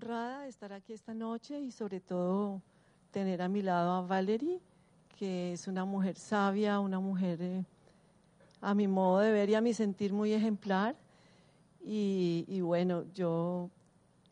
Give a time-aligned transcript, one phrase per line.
[0.00, 2.62] Honrada estar aquí esta noche y sobre todo
[3.10, 4.58] tener a mi lado a Valerie,
[5.18, 7.64] que es una mujer sabia, una mujer eh,
[8.62, 10.96] a mi modo de ver y a mi sentir muy ejemplar.
[11.84, 13.68] Y, bueno, yo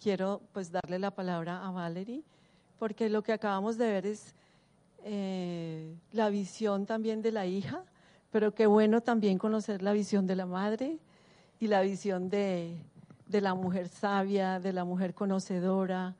[0.02, 2.22] quiero pues darle la palabra a Valerie,
[2.78, 4.34] porque lo que acabamos de ver es
[5.04, 7.84] eh, la visión también de la hija,
[8.30, 10.98] pero qué bueno también conocer la visión de la madre
[11.60, 12.80] y la visión de,
[13.28, 16.16] de la mujer sabia, de la mujer conocedora,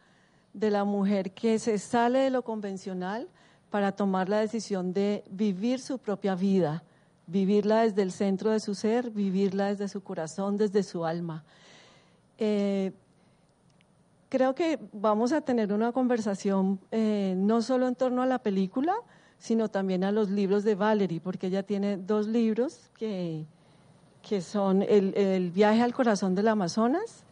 [0.52, 3.28] de la mujer que se sale de lo convencional
[3.70, 6.82] para tomar la decisión de vivir su propia vida
[7.28, 11.44] vivirla desde el centro de su ser, vivirla desde su corazón, desde su alma.
[12.38, 12.92] Eh,
[14.28, 18.94] creo que vamos a tener una conversación eh, no solo en torno a la película,
[19.38, 23.44] sino también a los libros de Valerie, porque ella tiene dos libros que,
[24.22, 27.24] que son el, el, viaje al corazón del Amazonas,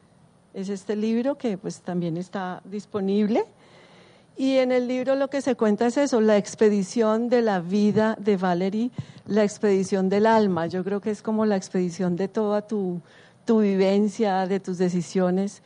[0.54, 3.44] es este libro que pues también está disponible,
[4.36, 8.16] y en el libro lo que se cuenta es eso, la expedición de la vida
[8.20, 8.90] de Valerie,
[9.26, 10.66] la expedición del alma.
[10.66, 13.00] Yo creo que es como la expedición de toda tu,
[13.46, 15.62] tu vivencia, de tus decisiones.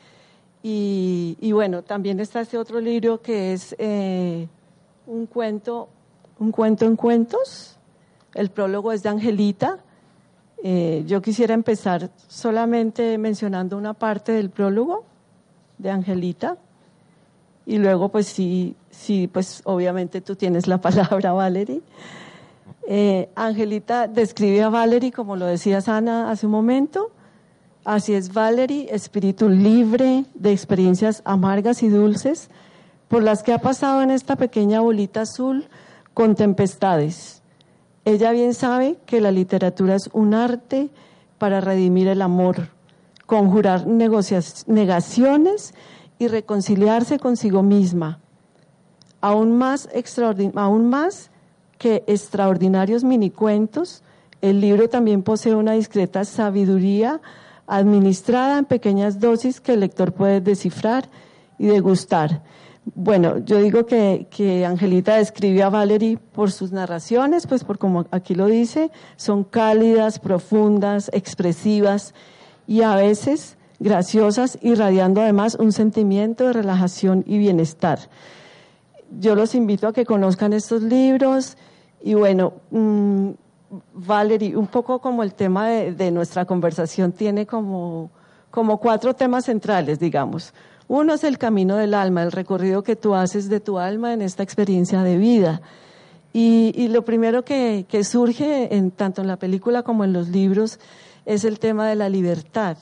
[0.63, 4.47] Y, bueno, también está este otro libro que es eh,
[5.07, 5.89] un cuento,
[6.39, 7.77] un cuento en cuentos.
[8.35, 9.79] El prólogo es de Angelita.
[10.63, 15.05] Eh, yo quisiera empezar solamente mencionando una parte del prólogo
[15.79, 16.59] de Angelita.
[17.67, 18.77] Y luego, pues sí,
[19.33, 21.83] pues obviamente tú tienes la palabra, Valerie.
[22.87, 27.11] Eh, Angelita describe a Valerie, como lo decía Ana hace un momento.
[27.85, 32.51] Así es Valerie, espíritu libre de experiencias amargas y dulces,
[33.09, 35.67] por las que ha pasado en esta pequeña bolita azul
[36.13, 37.40] con tempestades.
[38.05, 40.91] Ella bien sabe que la literatura es un arte
[41.39, 42.69] para redimir el amor,
[43.27, 45.75] conjurar negaciones
[46.19, 48.21] y reconciliarse consigo misma.
[49.21, 49.89] Aún más,
[50.55, 51.31] aún más
[51.79, 54.03] que extraordinarios minicuentos,
[54.41, 57.21] el libro también posee una discreta sabiduría
[57.67, 61.09] administrada en pequeñas dosis que el lector puede descifrar
[61.59, 62.43] y degustar.
[62.85, 68.07] Bueno, yo digo que, que, Angelita describe a Valerie por sus narraciones, pues por como
[68.11, 72.15] aquí lo dice, son cálidas, profundas, expresivas
[72.67, 77.99] y a veces graciosas, irradiando además un sentimiento de relajación y bienestar.
[79.19, 81.57] Yo los invito a que conozcan estos libros
[82.03, 83.31] y bueno, mmm,
[83.95, 88.11] Valerie, un poco como el tema de, nuestra conversación tiene como,
[88.51, 90.53] como cuatro temas centrales, digamos.
[90.91, 94.23] Uno es el camino del alma, el recorrido que tú haces de tu alma en
[94.23, 95.63] esta experiencia de vida.
[96.33, 100.81] Y, lo primero que, surge en, tanto en la película como en los libros
[101.27, 102.77] es el tema de la libertad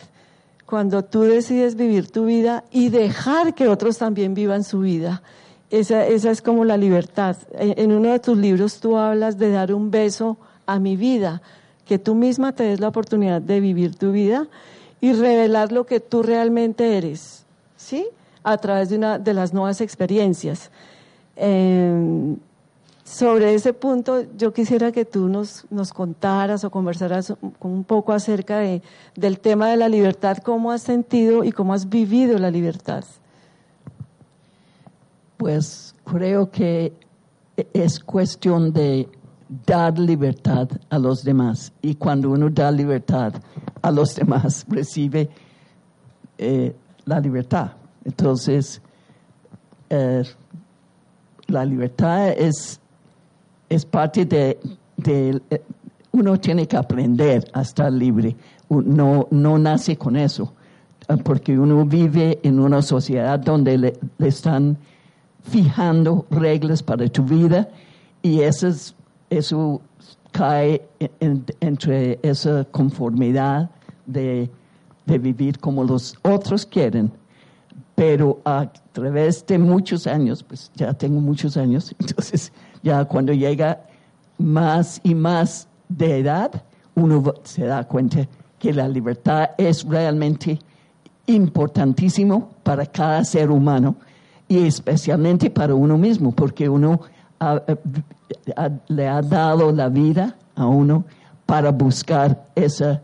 [0.64, 5.22] cuando tú decides vivir tu vida y dejar que otros también vivan su vida.
[5.68, 7.36] Esa, es como la libertad.
[7.58, 11.42] En uno de tus libros tú hablas de dar un beso a mi vida,
[11.84, 14.46] que tú misma te des la oportunidad de vivir tu vida
[14.98, 17.44] y revelar lo que tú realmente eres,
[17.88, 18.06] ¿sí?
[18.42, 20.70] A través de una de las nuevas experiencias.
[21.36, 22.36] Eh,
[23.02, 28.58] sobre ese punto, yo quisiera que tú nos, nos contaras o conversaras un poco acerca
[28.58, 28.82] de,
[29.16, 33.04] del tema de la libertad, cómo has sentido y cómo has vivido la libertad.
[35.38, 36.92] Pues creo que
[37.72, 39.08] es cuestión de
[39.64, 43.32] dar libertad a los demás y cuando uno da libertad
[43.80, 45.30] a los demás recibe
[46.36, 46.74] eh,
[47.08, 47.72] la libertad.
[48.04, 48.80] Entonces,
[49.90, 50.22] eh,
[51.46, 52.80] la libertad es
[53.68, 54.58] es parte de,
[55.50, 55.62] eh,
[56.12, 58.34] uno tiene que aprender a estar libre,
[58.70, 60.52] no, no nace con eso,
[61.08, 64.78] ah, porque uno vive en una sociedad donde le, están
[65.42, 67.68] fijando reglas para tu vida
[68.22, 68.68] y eso,
[69.30, 69.80] eso
[70.32, 70.82] cae
[71.60, 73.70] entre esa conformidad
[74.06, 74.50] de,
[75.08, 77.10] de vivir como los otros quieren
[77.98, 83.80] pero a través de muchos años, pues ya tengo muchos años, entonces ya cuando llega
[84.38, 86.62] más y más de edad,
[86.94, 90.60] uno se da cuenta que la libertad es realmente
[91.26, 93.96] importantísimo para cada ser humano
[94.46, 97.00] y especialmente para uno mismo, porque uno
[98.86, 101.04] le ha dado la vida a uno
[101.46, 103.02] para buscar esa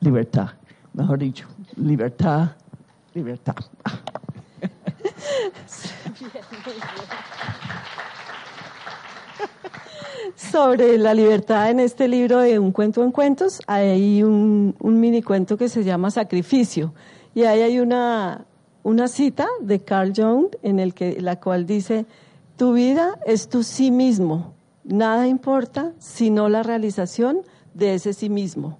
[0.00, 0.48] libertad.
[0.92, 1.46] Mejor dicho,
[1.76, 2.50] libertad,
[3.14, 3.54] libertad.
[10.34, 15.56] Sobre la libertad en este libro de Un cuento en cuentos, hay un, mini cuento
[15.56, 16.92] que se llama Sacrificio.
[17.34, 18.44] Y ahí hay una,
[18.82, 22.06] una cita de Carl Jung en el que, la cual dice,
[22.56, 24.54] tu vida es tu sí mismo.
[24.82, 27.42] Nada importa sino la realización
[27.74, 28.78] de ese sí mismo.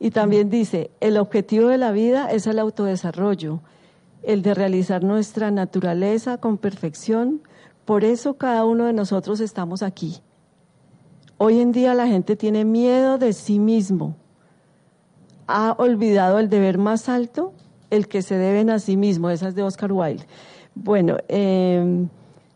[0.00, 3.60] Y también dice, el objetivo de la vida es el autodesarrollo,
[4.22, 7.42] el de realizar nuestra naturaleza con perfección.
[7.84, 10.20] Por eso cada uno de nosotros estamos aquí.
[11.36, 14.16] Hoy en día la gente tiene miedo de sí mismo.
[15.46, 17.52] Ha olvidado el deber más alto,
[17.90, 19.30] el que se deben a sí mismo.
[19.30, 20.26] Esa es de Oscar Wilde.
[20.74, 22.08] Bueno, em,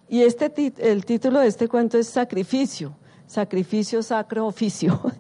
[0.09, 2.95] y este el título de este cuento es Sacrificio.
[3.29, 5.01] Sacrificio, sacro, oficio.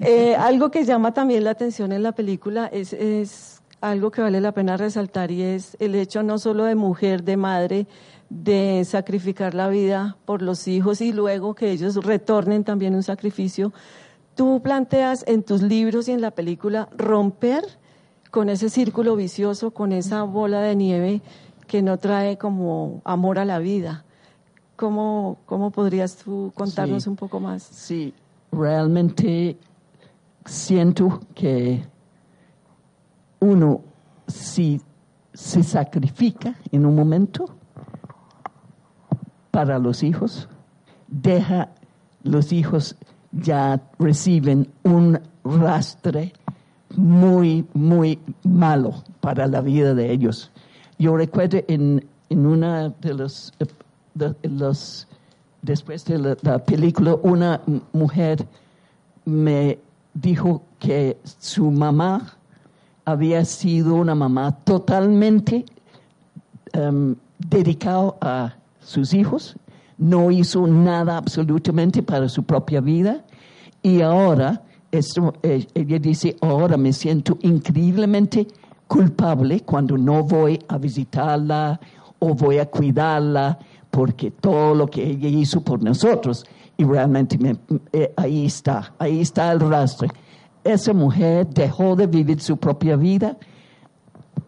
[0.00, 4.40] Eh, algo que llama también la atención en la película es, es algo que vale
[4.40, 7.86] la pena resaltar y es el hecho no solo de mujer, de madre,
[8.28, 13.72] de sacrificar la vida por los hijos y luego que ellos retornen también un sacrificio.
[14.34, 17.64] Tú planteas en tus libros y en la película romper
[18.30, 21.22] con ese círculo vicioso, con esa bola de nieve
[21.66, 24.05] que no trae como amor a la vida.
[24.76, 27.62] ¿Cómo, cómo podrías tú contarnos un poco más?
[27.62, 28.12] Sí,
[28.52, 29.56] realmente
[30.44, 31.82] siento que
[33.40, 33.80] uno,
[34.26, 34.80] si
[35.32, 37.46] se sacrifica en un momento,
[39.50, 40.48] para los hijos,
[41.08, 41.70] deja
[42.22, 42.96] los hijos
[43.32, 46.32] ya reciben un rastre
[46.96, 50.50] muy, muy malo para la vida de ellos.
[50.98, 53.14] Yo recuerdo en, en una de
[55.62, 57.60] después de la, la, película, una
[57.92, 58.46] mujer
[59.24, 59.78] me
[60.14, 62.36] dijo que su mamá
[63.04, 65.64] había sido una mamá totalmente
[66.74, 69.56] um, dedicada a sus hijos,
[69.98, 73.24] no hizo nada absolutamente para su propia vida
[73.82, 78.48] y ahora, eh, ella dice, ahora me siento increíblemente
[78.88, 81.80] culpable cuando no voy a visitarla
[82.18, 83.58] o voy a cuidarla
[83.90, 86.44] porque todo lo que ella hizo por nosotros
[86.76, 87.38] y realmente
[87.92, 90.08] eh, ahí está, ahí está el rastro.
[90.64, 93.36] Esa mujer dejó de vivir su propia vida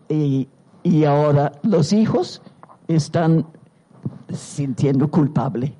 [0.08, 0.48] y,
[0.82, 2.42] y ahora los hijos
[2.88, 3.46] están
[4.32, 5.74] sintiendo culpable.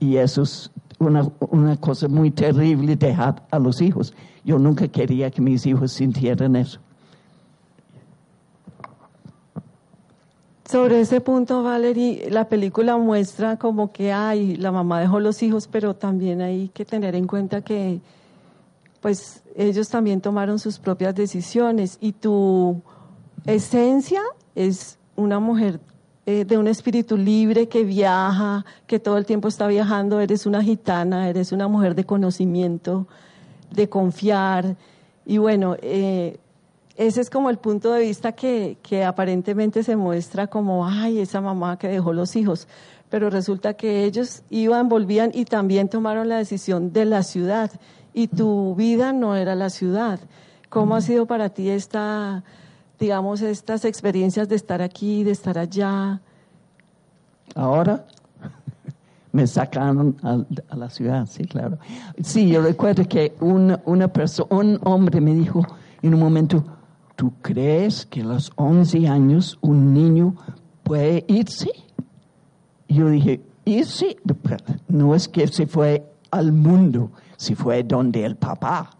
[0.00, 4.14] Y eso es una, una cosa muy terrible dejar a los hijos.
[4.44, 6.80] Yo nunca quería que mis hijos sintieran eso.
[10.70, 15.66] Sobre ese punto, Valerie, la película muestra como que hay, la mamá dejó los hijos,
[15.66, 18.02] pero también hay que tener en cuenta que
[19.00, 22.82] pues ellos también tomaron sus propias decisiones y tu
[23.46, 24.20] esencia
[24.54, 25.80] es una mujer
[26.26, 30.62] eh, de un espíritu libre que viaja, que todo el tiempo está viajando, eres una
[30.62, 33.06] gitana, eres una mujer de conocimiento,
[33.70, 34.76] de confiar.
[35.24, 36.38] Y bueno, eh,
[36.98, 41.40] ese es como el punto de vista que, que aparentemente se muestra como, ay, esa
[41.40, 42.68] mamá que dejó los hijos.
[43.08, 47.70] Pero resulta que ellos iban, volvían y también tomaron la decisión de la ciudad.
[48.12, 50.20] Y tu vida no era la ciudad.
[50.68, 52.44] ¿Cómo ha sido para ti esta
[52.98, 56.20] digamos, estas experiencias de estar aquí, de estar allá?
[57.54, 58.04] Ahora
[59.32, 61.78] me sacaron a, la ciudad, sí, claro.
[62.22, 65.64] Sí, yo recuerdo que un, una persona, un hombre me dijo
[66.02, 66.64] en un momento,
[67.18, 70.36] ¿tú crees que a los 11 años un niño
[70.84, 71.68] puede irse?
[72.88, 74.16] yo dije, irse,
[74.86, 78.90] no es que se fue al mundo, se fue donde el papá.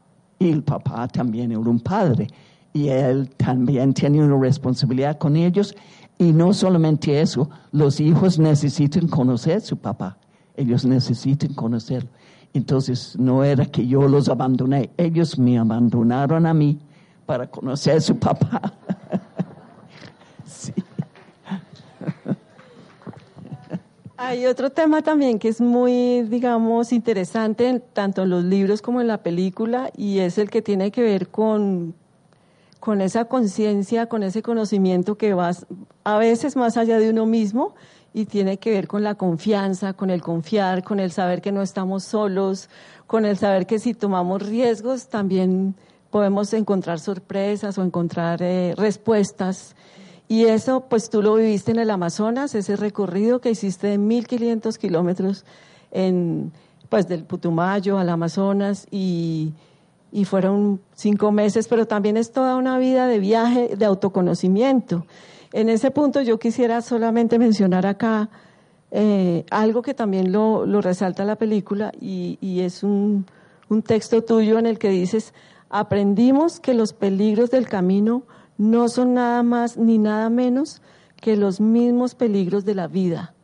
[0.41, 2.27] Y el papá también era un padre
[2.73, 5.77] y él también tiene una responsabilidad con ellos.
[6.19, 10.19] Y no solamente eso, los hijos necesitan conocer a su papá,
[10.57, 12.11] ellos necesitan conocerlo.
[12.53, 16.81] Entonces no era que yo los abandoné, ellos me abandonaron a mí
[17.29, 18.73] para conocer a su papá.
[20.47, 20.73] sí.
[24.17, 29.09] Hay otro tema también que es muy, digamos, interesante, tanto en los libros como en
[29.09, 31.95] la película, y es el que tiene que ver con
[32.81, 35.51] con esa conciencia, con ese conocimiento que va
[36.05, 37.75] a veces más allá de uno mismo
[38.15, 41.61] y tiene que ver con la confianza, con el confiar, con el saber que no
[41.61, 42.71] estamos solos,
[43.07, 45.75] con el saber que si tomamos riesgos también
[46.11, 49.75] podemos encontrar sorpresas o encontrar eh, respuestas.
[50.29, 54.77] Y eso, pues tú lo viviste en el Amazonas, ese recorrido que hiciste de 1.500
[54.77, 55.45] kilómetros
[55.91, 56.53] en,
[56.89, 59.53] pues del Putumayo al Amazonas y,
[60.13, 65.07] y fueron cinco meses, pero también es toda una vida de viaje, de autoconocimiento.
[65.53, 68.29] En ese punto yo quisiera solamente mencionar acá
[68.91, 73.27] eh, algo que también lo, lo, resalta la película y, y es un,
[73.69, 75.35] un texto tuyo en el que dices,
[75.71, 78.23] aprendimos que los peligros del camino
[78.57, 80.83] no son nada más ni nada menos
[81.17, 83.35] que los mismos peligros de la vida.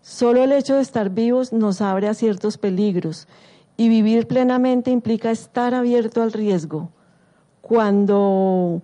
[0.00, 3.28] Solo el hecho de estar vivos nos abre a ciertos peligros
[3.76, 6.90] y vivir plenamente implica estar abierto al riesgo.
[7.60, 8.82] Cuando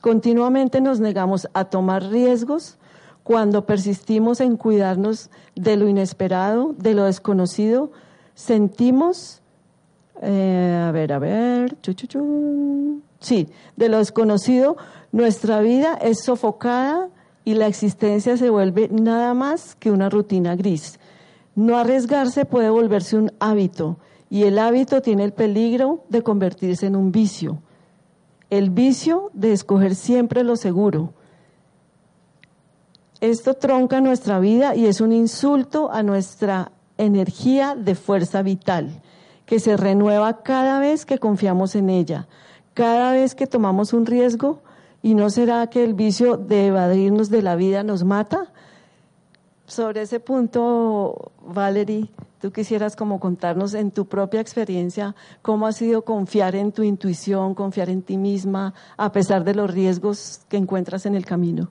[0.00, 2.78] continuamente nos negamos a tomar riesgos,
[3.22, 7.90] cuando persistimos en cuidarnos de lo inesperado, de lo desconocido,
[8.34, 9.42] sentimos,
[10.22, 11.76] eh, a ver, a ver,
[13.20, 14.76] sí, de lo desconocido,
[15.12, 17.08] nuestra vida es sofocada
[17.44, 20.98] y la existencia se vuelve nada más que una rutina gris.
[21.54, 23.98] No arriesgarse puede volverse un hábito
[24.30, 27.62] y el hábito tiene el peligro de convertirse en un vicio.
[28.50, 31.12] El vicio de escoger siempre lo seguro.
[33.20, 39.00] Esto tronca nuestra vida y es un insulto a nuestra energía de fuerza vital,
[39.48, 42.28] que se renueva cada vez que confiamos en ella,
[42.74, 44.62] cada vez que tomamos un riesgo.
[45.00, 48.52] ¿Y no será que el vicio de evadirnos de la vida nos mata?
[49.68, 52.08] sobre ese punto, Valerie,
[52.40, 57.54] tú quisieras como contarnos en tu propia experiencia cómo ha sido confiar en tu intuición,
[57.54, 61.70] confiar en ti misma, a pesar de los riesgos que encuentras en el camino.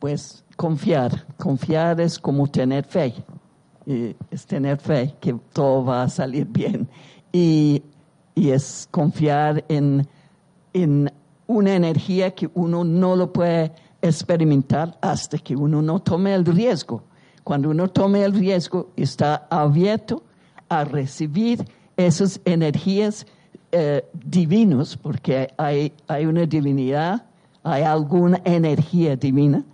[0.00, 3.14] Pues confiar, confiar es como tener fe,
[3.86, 6.88] es tener fe que todo va a salir bien
[7.32, 7.82] y,
[8.34, 10.06] y es confiar en,
[10.72, 11.12] en
[11.46, 17.02] una energía que uno no lo puede experimentar hasta que uno no tome el riesgo.
[17.42, 20.22] Cuando uno tome el riesgo, está abierto
[20.68, 21.64] a recibir
[21.96, 23.26] esas energías
[23.72, 27.26] eh, divinas, porque hay, hay una divinidad,
[27.62, 29.64] hay alguna energía divina,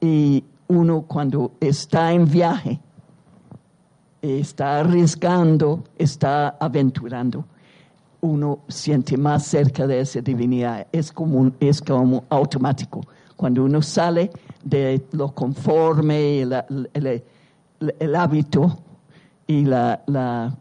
[0.00, 2.80] y uno cuando está en viaje,
[4.24, 7.44] está arriesgando, está aventurando,
[8.22, 10.86] uno siente más cerca de esa divinidad.
[10.92, 13.02] Es como, es como automático.
[13.36, 14.30] Cuando uno sale
[14.64, 17.22] de lo conforme, el,
[17.98, 18.78] el, hábito
[19.46, 20.56] y la, la,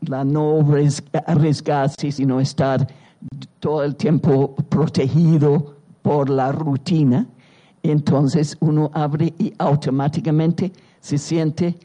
[0.00, 0.64] la no
[1.26, 2.86] arriesgarse, sino estar
[3.60, 7.26] todo el tiempo protegido por la rutina,
[7.82, 11.76] entonces uno abre y automáticamente se siente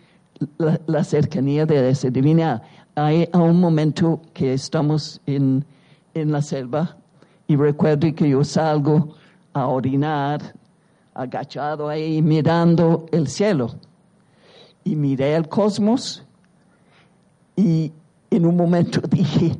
[0.58, 2.62] la, cercanía de esa divinidad.
[2.96, 5.66] Hay un momento que estamos en,
[6.14, 6.98] en la selva
[7.48, 9.16] y recuerdo que yo salgo
[9.54, 10.54] a orinar,
[11.14, 13.76] agachado ahí mirando el cielo.
[14.84, 16.24] Y miré el cosmos
[17.56, 17.92] y
[18.30, 19.58] en un momento dije,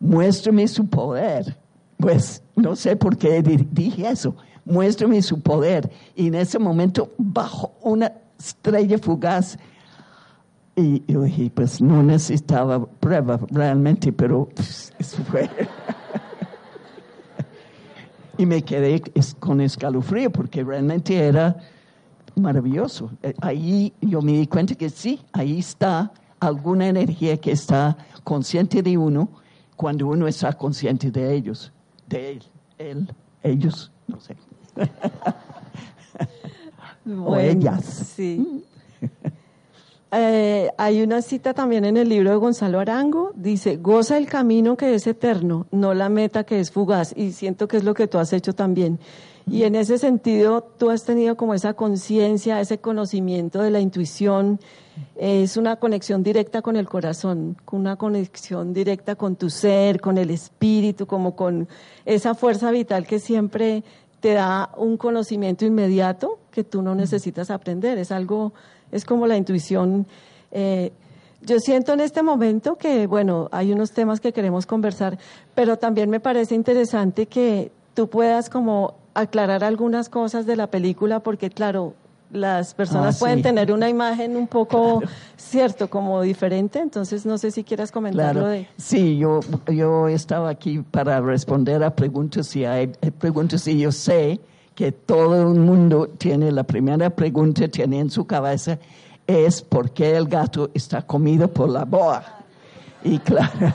[0.00, 1.56] muéstrame su poder.
[1.96, 4.34] Pues no sé por qué dije eso,
[4.64, 5.90] muéstrame su poder.
[6.14, 9.56] Y en ese momento bajó una estrella fugaz.
[10.76, 15.48] Y yo dije, pues no necesitaba prueba realmente, pero pues, eso fue.
[18.38, 19.00] y me quedé
[19.38, 21.56] con escalofrío porque realmente era
[22.34, 23.10] maravilloso.
[23.22, 28.82] Eh, ahí yo me di cuenta que sí, ahí está alguna energía que está consciente
[28.82, 29.28] de uno
[29.76, 31.72] cuando uno está consciente de ellos,
[32.08, 32.42] de él,
[32.78, 34.36] él, ellos, no sé.
[37.24, 37.84] o ellas.
[37.84, 38.64] Sí.
[40.16, 44.76] Eh, hay una cita también en el libro de Gonzalo Arango, dice, goza el camino
[44.76, 48.06] que es eterno, no la meta que es fugaz, y siento que es lo que
[48.06, 49.00] tú has hecho también.
[49.50, 54.60] Y en ese sentido, tú has tenido como esa conciencia, ese conocimiento de la intuición,
[55.16, 60.30] es una conexión directa con el corazón, una conexión directa con tu ser, con el
[60.30, 61.66] espíritu, como con
[62.04, 63.82] esa fuerza vital que siempre
[64.20, 68.54] te da un conocimiento inmediato que tú no necesitas aprender, es algo
[68.94, 70.06] es como la intuición.
[70.52, 70.92] Eh,
[71.42, 75.18] yo siento en este momento que, bueno, hay unos temas que queremos conversar,
[75.54, 81.20] pero también me parece interesante que tú puedas como aclarar algunas cosas de la película,
[81.20, 81.94] porque claro,
[82.32, 85.02] las personas ah, pueden tener una imagen un poco,
[85.36, 88.66] cierto, como diferente, entonces no sé si quieras comentarlo de...
[88.76, 94.40] Sí, yo, yo estaba aquí para responder a preguntas y hay preguntas y yo sé
[94.74, 98.78] que todo el mundo tiene, la primera pregunta tiene en su cabeza
[99.26, 102.22] es por qué el gato está comido por la boa.
[103.02, 103.72] Y claro,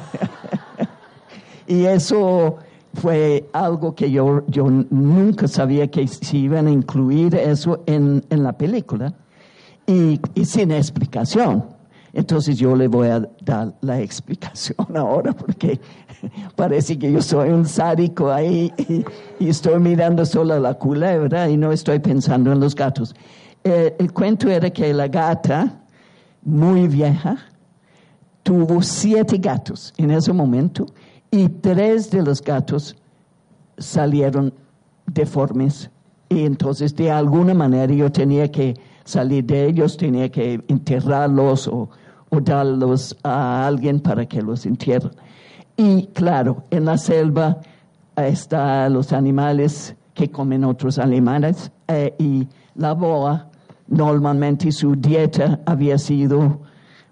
[1.68, 2.58] y eso
[2.94, 8.44] fue algo que yo, yo nunca sabía que se iban a incluir eso en, en
[8.44, 9.14] la película
[9.86, 11.79] y sin explicación.
[12.14, 15.80] Entonces yo le voy a dar la explicación ahora porque
[16.56, 19.06] parece que yo soy un sádico ahí y,
[19.48, 23.16] estoy mirando solo la culebra y no estoy pensando en los gatos.
[23.64, 25.82] Eh, el cuento era que la gata,
[26.42, 27.38] muy vieja,
[28.44, 30.88] tuvo siete gatos en ese momento
[31.32, 32.96] y tres de los gatos
[33.78, 34.54] salieron
[35.06, 35.90] deformes
[36.30, 38.76] y entonces de alguna manera yo tenía que
[39.10, 41.90] salir de ellos, tenía que enterrarlos o,
[42.44, 45.12] darlos a alguien para que los entierren.
[45.76, 47.58] Y claro, en la selva
[48.16, 53.50] están los animales que comen otros animales eh, y la boa
[53.88, 56.60] normalmente su dieta había sido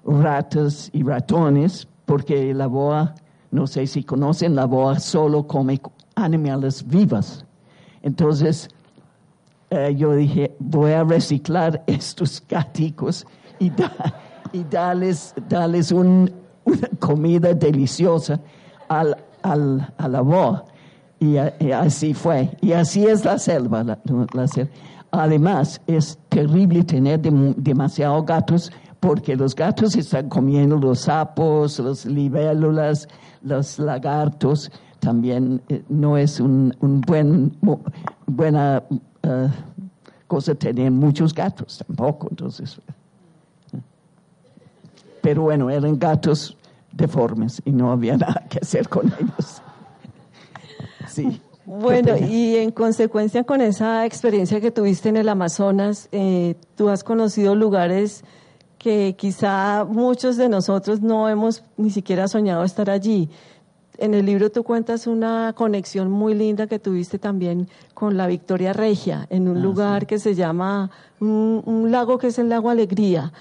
[0.05, 3.15] ratas y ratones porque la boa,
[3.49, 5.81] no sé si conocen, la boa solo come
[6.15, 7.45] animales vivos.
[8.03, 8.69] Entonces,
[9.69, 13.25] eh, yo dije, voy a reciclar estos gaticos
[13.59, 13.91] y, da,
[14.53, 16.31] y darles, darles un,
[16.63, 18.39] una comida deliciosa
[18.87, 20.65] al, al, a la boa.
[21.19, 22.51] Y, y, así fue.
[22.61, 23.83] Y así es la selva.
[24.33, 24.71] La selva.
[25.11, 32.05] Además, es terrible tener de, demasiados gatos porque los gatos están comiendo los sapos, los
[32.05, 33.07] libélulas,
[33.41, 34.71] los lagartos.
[34.99, 37.57] También eh, no es un, un buen,
[38.25, 38.83] buena
[39.27, 39.49] uh,
[40.27, 42.27] cosa tener muchos gatos tampoco.
[42.29, 42.79] Entonces,
[45.21, 46.55] pero bueno, eran gatos
[46.91, 49.61] deformes y no había nada que hacer con ellos.
[51.07, 51.41] Sí.
[51.65, 57.03] Bueno, y en consecuencia con esa experiencia que tuviste en el Amazonas, eh, tú has
[57.03, 58.23] conocido lugares
[58.77, 63.29] que quizá muchos de nosotros no hemos ni siquiera soñado estar allí.
[63.97, 68.73] En el libro tú cuentas una conexión muy linda que tuviste también con la Victoria
[68.73, 70.05] Regia, en un ah, lugar sí.
[70.07, 73.31] que se llama, un, un, lago que es el lago Alegría.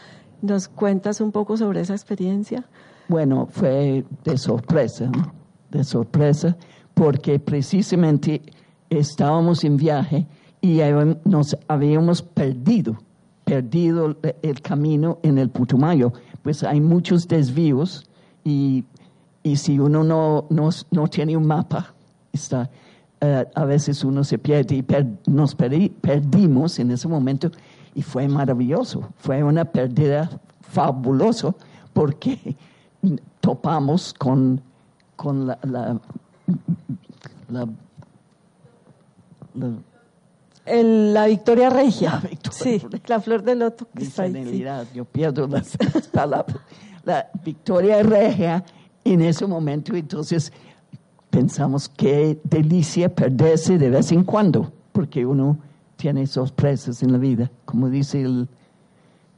[0.42, 2.64] ¿Nos cuentas un poco sobre esa experiencia?
[3.09, 5.33] Bueno, fue de sorpresa, ¿no?
[5.70, 6.57] de sorpresa
[6.94, 8.40] porque precisamente
[8.88, 10.26] estábamos en viaje
[10.62, 10.81] y
[11.24, 12.96] nos habíamos perdido,
[13.44, 16.12] perdido el camino en el Putumayo.
[16.42, 18.09] Pues hay muchos desvíos
[18.44, 18.85] y,
[19.46, 21.94] y si uno no, no, no, tiene un mapa,
[22.32, 22.68] está,
[23.22, 27.52] uh, a veces uno se pierde y per, nos perdimos en ese momento
[27.94, 30.28] y fue maravilloso, fue una pérdida
[30.62, 31.54] fabulosa
[31.92, 32.56] porque
[33.40, 34.61] topamos con,
[35.14, 36.00] con la, la
[37.48, 37.68] la,
[39.54, 39.74] la,
[40.64, 42.20] el, la Victoria Regia.
[42.20, 43.00] La Victoria sí, Regia.
[43.06, 44.44] la flor de loto que está ahí.
[44.44, 44.64] Sí.
[44.92, 45.76] Yo pierdo las
[46.12, 46.59] palabras.
[47.04, 48.64] La Victoria Regia
[49.12, 50.53] en ese momento, entonces
[51.31, 55.59] pensamos qué delicia perderse de vez en cuando, porque uno
[55.97, 58.49] tiene sorpresas en la vida, como dice el,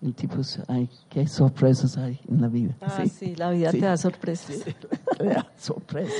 [0.03, 0.37] el tipo,
[0.69, 2.77] ay, qué sorpresas hay en la vida.
[2.81, 3.81] Ah, sí, sí la vida sí.
[3.81, 4.57] te da sorpresas.
[4.57, 4.75] Sí,
[5.19, 6.15] te da sorpresas,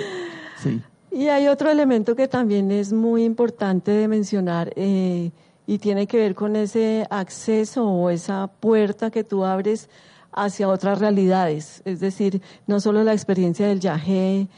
[0.63, 0.83] sí.
[1.11, 5.31] Y hay otro elemento que también es muy importante de mencionar eh,
[5.67, 9.89] y tiene que ver con ese acceso o esa puerta que tú abres
[10.33, 11.83] hacia otras realidades.
[11.85, 14.49] Es decir, no solo la experiencia del viaje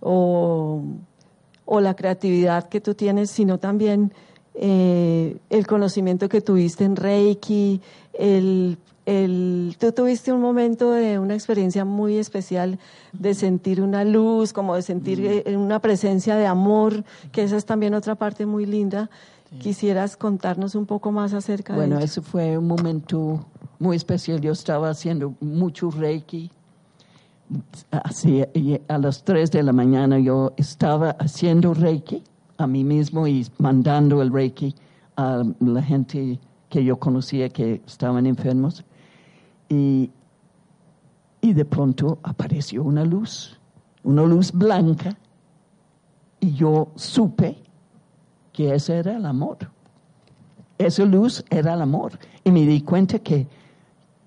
[0.00, 0.82] o,
[1.64, 4.12] o, la creatividad que tú tienes, sino también
[4.54, 7.80] eh, el conocimiento que tuviste en Reiki,
[8.14, 12.78] el el, tú tuviste un momento de una experiencia muy especial
[13.12, 15.58] de sentir una luz, como de sentir mm.
[15.58, 19.10] una presencia de amor, que esa es también otra parte muy linda.
[19.58, 23.44] ¿Quisieras contarnos un poco más acerca bueno, de Bueno, ese fue un momento
[23.80, 24.40] muy especial.
[24.40, 26.50] Yo estaba haciendo mucho Reiki.
[27.90, 28.44] Así,
[28.86, 32.22] a las 3 de la mañana yo estaba haciendo Reiki
[32.58, 34.72] a mí mismo y mandando el Reiki
[35.16, 38.84] a la gente que yo conocía que estaban enfermos.
[39.68, 40.12] Y,
[41.40, 43.58] y de pronto apareció una luz,
[44.04, 45.18] una luz blanca,
[46.38, 47.58] y yo supe
[48.60, 49.56] que ese era el amor.
[50.76, 52.12] Esa luz era el amor.
[52.44, 53.46] Y me di cuenta que,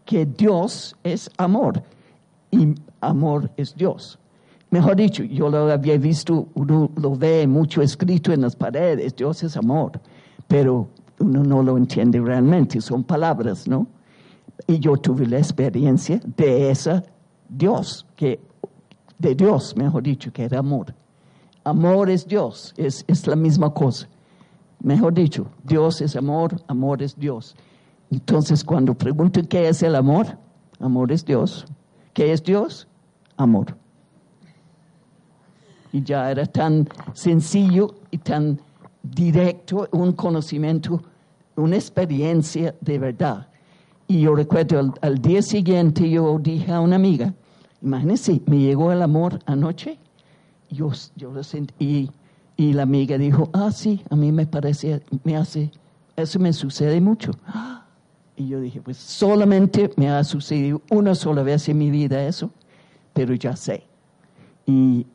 [0.06, 1.84] que Dios es amor
[2.50, 4.18] y amor es Dios.
[4.72, 9.44] Mejor dicho, yo lo había visto, uno lo ve mucho escrito en las paredes, Dios
[9.44, 10.02] es amor,
[10.48, 10.88] pero
[11.20, 13.86] uno no lo entiende realmente, son palabras, ¿no?
[14.66, 17.04] Y yo tuve la experiencia de ese
[17.48, 18.40] Dios, que,
[19.20, 20.96] de Dios, mejor dicho, que era amor.
[21.64, 24.10] Amor es Dios, es, es la misma cosa.
[24.84, 27.56] Mejor dicho, Dios es amor, amor es Dios.
[28.12, 30.38] Entonces, cuando pregunto qué es el amor,
[30.80, 31.66] amor es Dios.
[32.14, 32.88] ¿Qué es Dios?
[33.38, 33.78] Amor.
[35.94, 38.60] Y ya era tan sencillo y tan
[39.02, 41.02] directo, un conocimiento,
[41.56, 43.48] una experiencia de verdad.
[44.06, 47.34] Y yo recuerdo al, al día siguiente yo dije a una amiga,
[47.82, 49.98] imagínense, me llegó el amor anoche,
[50.70, 52.12] yo, yo lo sentí,
[52.56, 55.72] y la amiga dijo, ah, sí, a mí me parece, me hace,
[56.16, 57.32] eso me sucede mucho.
[58.36, 62.50] Y yo dije, pues solamente me ha sucedido una sola vez en mi vida eso,
[63.14, 63.84] pero ya sé.
[64.66, 65.06] Y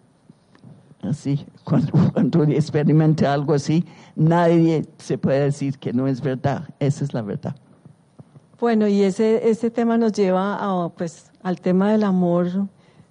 [1.03, 6.69] así, cuando, cuando experimente algo así, nadie se puede decir que no es verdad.
[6.79, 7.57] Esa es la verdad.
[8.61, 12.69] Bueno, y ese, ese tema nos lleva a, pues, al tema del amor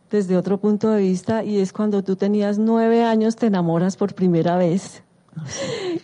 [0.09, 4.13] desde otro punto de vista, y es cuando tú tenías nueve años, te enamoras por
[4.15, 5.03] primera vez.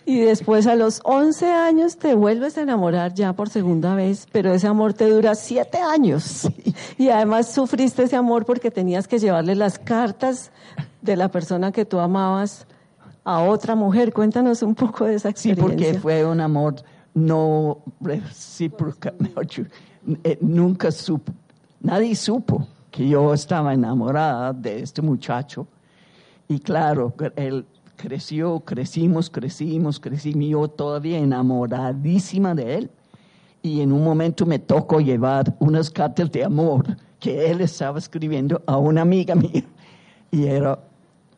[0.06, 4.52] Y después a los 11 años te vuelves a enamorar ya por segunda vez, pero
[4.52, 6.46] ese amor te dura siete años.
[6.98, 10.50] Y además sufriste ese amor porque tenías que llevarle las cartas
[11.00, 12.66] de la persona que tú amabas
[13.24, 14.12] a otra mujer.
[14.12, 15.88] Cuéntanos un poco de esa Sí, experiencia.
[15.92, 16.76] porque fue un amor
[17.14, 19.08] no recíproco.
[20.22, 21.32] Eh, Nunca supo,
[21.80, 25.66] nadie supo que yo estaba enamorada de este muchacho.
[26.46, 32.90] Y claro, él creció, crecimos, crecimos, crecimos, y yo todavía enamoradísima de él.
[33.62, 38.62] Y en un momento me tocó llevar unas cartas de amor que él estaba escribiendo
[38.64, 39.64] a una amiga mía.
[40.30, 40.78] Y era,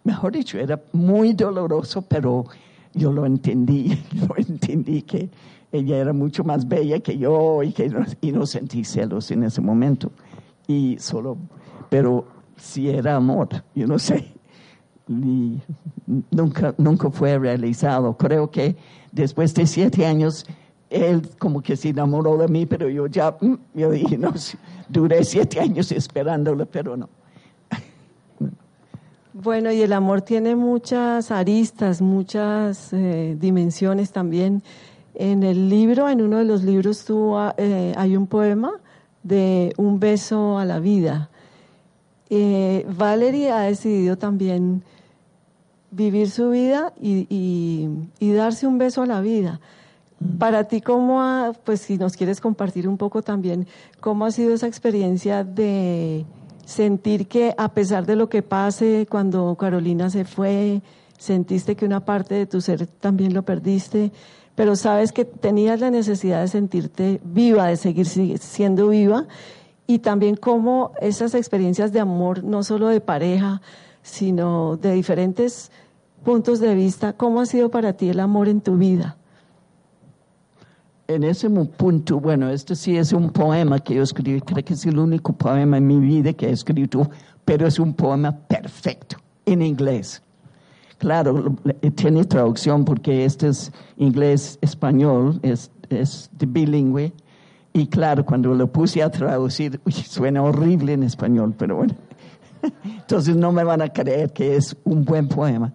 [0.04, 2.44] mejor dicho, era muy doloroso, pero
[2.92, 5.30] yo lo entendí, lo entendí que
[5.72, 7.90] ella era mucho más bella que yo y que
[8.20, 10.12] y no sentí celos en ese momento.
[10.66, 11.36] Y solo,
[11.88, 12.26] pero
[12.56, 14.32] si era amor, yo no sé.
[15.08, 15.60] Y
[16.30, 18.16] nunca, nunca fue realizado.
[18.16, 18.76] Creo que
[19.12, 20.46] después de siete años,
[20.90, 24.32] él como que se enamoró de mí, pero yo ya, mm, yo dije, no,
[24.88, 27.08] duré siete años esperándolo, pero no.
[29.32, 34.62] Bueno, y el amor tiene muchas aristas, muchas eh, dimensiones también.
[35.14, 38.72] En el libro, en uno de los libros, tú, ah, eh, hay un poema
[39.26, 41.30] de un beso a la vida.
[42.30, 44.82] Eh, Valerie ha decidido también
[45.90, 49.60] vivir su vida y, y- y darse un beso a la vida.
[50.38, 53.66] Para ti, ¿cómo ha, pues si nos quieres compartir un poco también,
[54.00, 56.24] cómo ha sido esa experiencia de
[56.64, 60.80] sentir que a pesar de lo que pase cuando Carolina se fue,
[61.18, 64.10] sentiste que una parte de tu ser también lo perdiste,
[64.56, 69.26] pero sabes que tenías la necesidad de sentirte viva, de seguir si- siendo viva,
[69.86, 73.62] y también cómo esas experiencias de amor, no solo de pareja,
[74.02, 75.70] sino de diferentes
[76.24, 79.16] puntos de vista, ¿cómo ha sido para ti el amor en tu vida?
[81.08, 84.84] En ese punto, bueno, este sí es un poema que yo escribí, creo que es
[84.86, 87.08] el único poema en mi vida que he escrito,
[87.44, 90.20] pero es un poema perfecto, en inglés.
[90.98, 97.12] Claro, le- tiene traducción porque este es inglés-español, es, es bilingüe,
[97.72, 101.94] y claro, cuando lo puse a traducir, suena horrible en español, pero bueno.
[102.84, 105.74] Entonces no me van a creer que es un buen poema.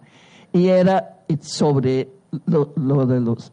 [0.52, 2.10] Y era sobre
[2.46, 3.52] lo, lo de los,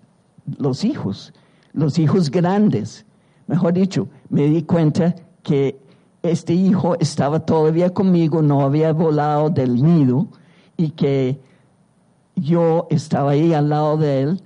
[0.58, 1.32] los hijos,
[1.74, 3.06] los hijos grandes.
[3.46, 5.80] Mejor dicho, me di cuenta que
[6.24, 10.28] este hijo estaba todavía conmigo, no había volado del nido
[10.76, 11.40] y que
[12.42, 14.42] yo estaba ahí al lado de él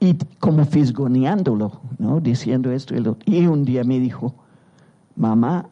[0.00, 2.20] y como fisgoneándolo, ¿no?
[2.20, 3.16] Diciendo esto y lo.
[3.24, 4.34] Y un día me dijo,
[5.16, 5.66] mamá,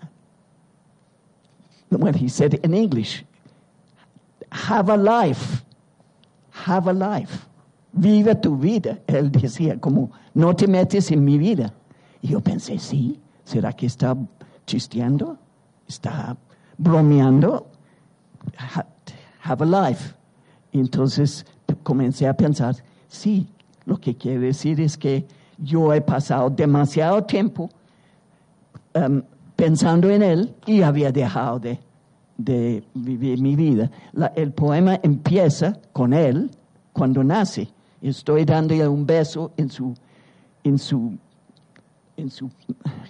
[1.90, 3.24] when he said in English,
[4.50, 5.62] have a life,
[6.50, 7.46] have a life,
[7.92, 8.98] vive tu vida.
[9.06, 11.72] Él decía, como, no te metes en mi vida.
[12.22, 14.16] Y yo pensé, sí, ¿será que está
[14.66, 15.38] chisteando?
[15.86, 16.36] ¿Está
[16.78, 17.66] bromeando?
[18.58, 18.86] Ha-
[19.46, 20.14] Have a life.
[20.72, 21.44] Y entonces
[21.82, 22.76] comencé a pensar,
[23.08, 23.46] sí,
[23.86, 25.26] lo que quiere decir es que
[25.58, 27.70] yo he pasado demasiado tiempo
[28.94, 29.22] um,
[29.56, 31.78] pensando en él y había dejado de,
[32.36, 33.90] de vivir mi vida.
[34.34, 36.50] El poema empieza con él
[36.92, 37.68] cuando nace.
[38.02, 39.94] Estoy dándole un beso en su,
[40.64, 41.16] en su,
[42.16, 42.50] en su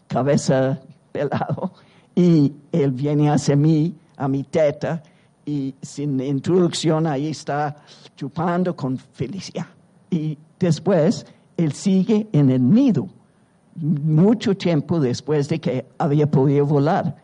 [0.07, 0.81] cabeza
[1.12, 1.73] pelado
[2.14, 5.03] y él viene hacia mí, a mi teta,
[5.46, 7.76] y sin introducción ahí está
[8.16, 9.66] chupando con felicidad.
[10.11, 11.26] Y después
[11.57, 13.09] él sigue en el nido
[13.76, 17.16] mucho tiempo después de que había podido volar.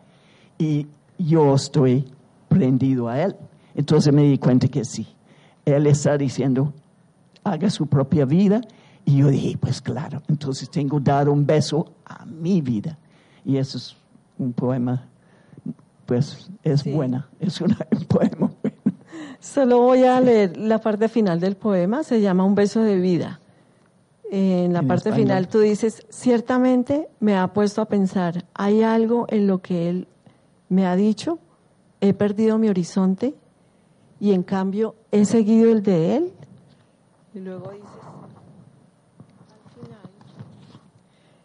[0.57, 2.05] Y yo estoy
[2.49, 3.35] prendido a él.
[3.75, 5.07] Entonces me di cuenta que sí,
[5.65, 6.73] él está diciendo,
[7.43, 8.61] haga su propia vida.
[9.05, 12.97] Y yo dije, pues claro, entonces tengo que dar un beso a mi vida.
[13.43, 13.95] Y eso es
[14.37, 15.07] un poema,
[16.11, 16.91] pues es Sí.
[16.91, 18.77] buena, es una- un poema bueno.
[19.39, 23.39] Solo voy a leer la parte final del poema, se llama Un beso de vida.
[24.29, 25.27] En la En parte español.
[25.27, 30.07] final tú dices, ciertamente me ha puesto a pensar, ¿hay algo en lo que él
[30.67, 31.39] me ha dicho?
[32.01, 33.33] He perdido mi horizonte
[34.19, 36.33] y en cambio he seguido el de él.
[37.33, 37.87] Y luego dices,
[39.55, 39.99] al final,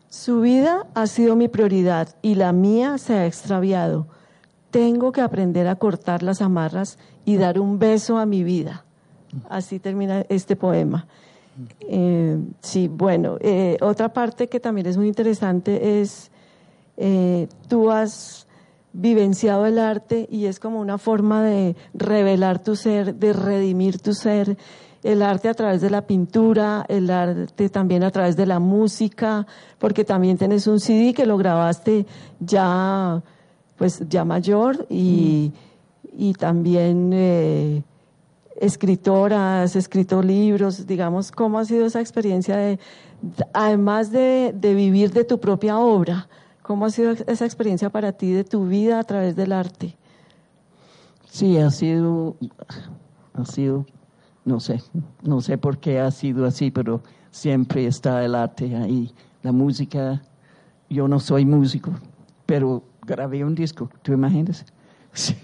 [0.09, 4.09] su vida ha sido mi prioridad y la mía se ha extraviado.
[4.77, 8.85] Tengo que aprender a cortar las amarras y dar un beso a mi vida.
[9.49, 11.07] Así termina este poema.
[11.81, 16.31] Eh, sí, bueno, eh, otra parte que también es muy interesante es,
[16.99, 18.47] eh, tú has
[18.93, 24.13] vivenciado el arte y es como una forma de revelar tu ser, de redimir tu
[24.13, 24.59] ser,
[25.03, 29.47] el arte a través de la pintura, el arte también a través de la música,
[29.79, 32.05] porque también tienes un CD que lo grabaste
[32.41, 33.23] ya,
[33.77, 35.53] pues ya mayor y,
[36.17, 37.83] y también eh,
[38.61, 42.79] escritora, has escrito libros, digamos, ¿cómo ha sido esa experiencia de,
[43.53, 46.29] además de, de vivir de tu propia obra,
[46.63, 49.97] cómo ha sido esa experiencia para ti de tu vida a través del arte?
[51.31, 52.37] Sí, ha sido,
[53.35, 53.85] ha sido,
[54.45, 54.83] no sé,
[55.23, 59.13] no sé por qué ha sido así, pero siempre está el arte ahí.
[59.43, 60.23] La música,
[60.89, 61.93] yo no soy músico,
[62.47, 64.65] pero grabé un disco, ¿tú imaginas?
[65.13, 65.35] Sí.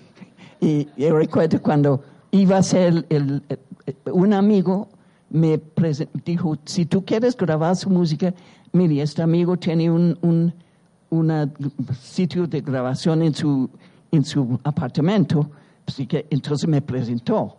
[0.60, 3.42] Y yo recuerdo cuando iba a ser el,
[4.04, 4.90] un amigo
[5.30, 5.58] me
[6.26, 8.34] dijo, si tú quieres grabar su música,
[8.72, 10.52] mire, este amigo tiene un, un
[11.12, 11.52] una
[12.00, 13.68] sitio de grabación en su,
[14.10, 15.50] en su apartamento,
[15.86, 17.58] así que entonces me presentó.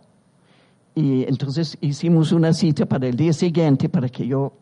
[0.96, 4.52] Y entonces hicimos una cita para el día siguiente para que yo,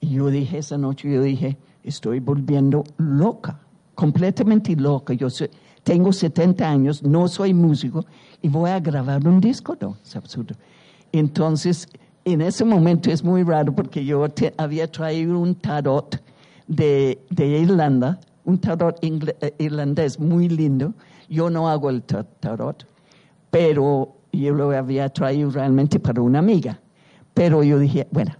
[0.00, 3.60] y yo dije esa noche, yo dije, estoy volviendo loca,
[4.00, 5.12] completamente loca.
[5.12, 5.50] Yo soy-
[5.84, 8.06] tengo 70 años, no soy músico
[8.40, 10.54] y voy a grabar un disco, no, es absurdo.
[11.12, 11.86] Entonces,
[12.24, 16.18] en ese momento es muy raro porque yo había traído un tarot
[16.66, 20.94] de, Irlanda, un tarot eh, irlandés muy lindo.
[21.28, 22.86] Yo no hago el ta- tarot,
[23.50, 26.80] pero yo lo había traído realmente para una amiga.
[27.34, 28.32] Pero yo dije, bueno,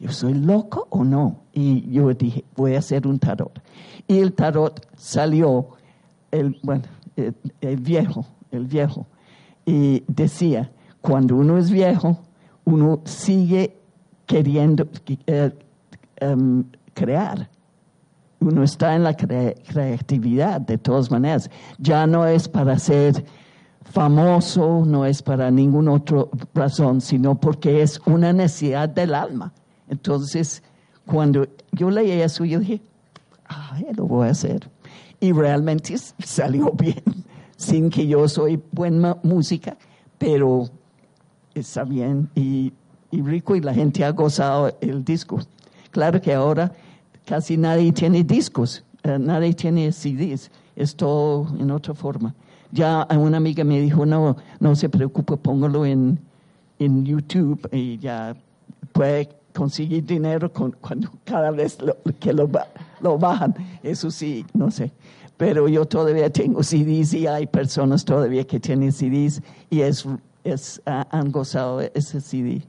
[0.00, 1.40] ¿yo soy loco o no?
[1.52, 3.60] Y yo dije, voy a hacer un tarot.
[4.06, 5.68] Y el tarot salió,
[6.30, 6.84] el, bueno,
[7.60, 9.06] el, viejo, el viejo,
[9.66, 12.18] y decía, cuando uno es viejo,
[12.64, 13.76] uno sigue
[14.26, 14.88] queriendo
[15.26, 15.50] eh,
[16.16, 17.48] em, crear.
[18.40, 21.50] Uno está en la cre- creatividad de todas maneras.
[21.78, 23.24] Ya no es para ser
[23.82, 29.52] famoso, no es para ninguna otra razón, sino porque es una necesidad del alma.
[29.88, 30.62] Entonces,
[31.06, 32.80] cuando yo leí eso, yo dije,
[33.46, 34.68] ay, lo voy a hacer.
[35.20, 37.02] Y realmente salió bien,
[37.56, 39.76] sin que yo soy buena música,
[40.18, 40.68] pero
[41.54, 42.72] está bien y,
[43.10, 45.40] y rico y la gente ha gozado el disco.
[45.90, 46.72] Claro que ahora
[47.24, 52.34] casi nadie tiene discos, eh, nadie tiene CDs, es todo en otra forma.
[52.70, 56.18] Ya una amiga me dijo, no, no se preocupe, póngalo en,
[56.78, 58.36] en YouTube y ya
[58.92, 62.48] puede conseguir dinero con, cuando cada vez lo- que lo,
[63.00, 63.52] lo bajan.
[63.82, 64.92] Eso sí, no sé.
[65.36, 70.04] Pero yo todavía tengo CDs y hay personas todavía que tienen CDs y es,
[70.44, 72.62] es, ah, han gozado ese CD.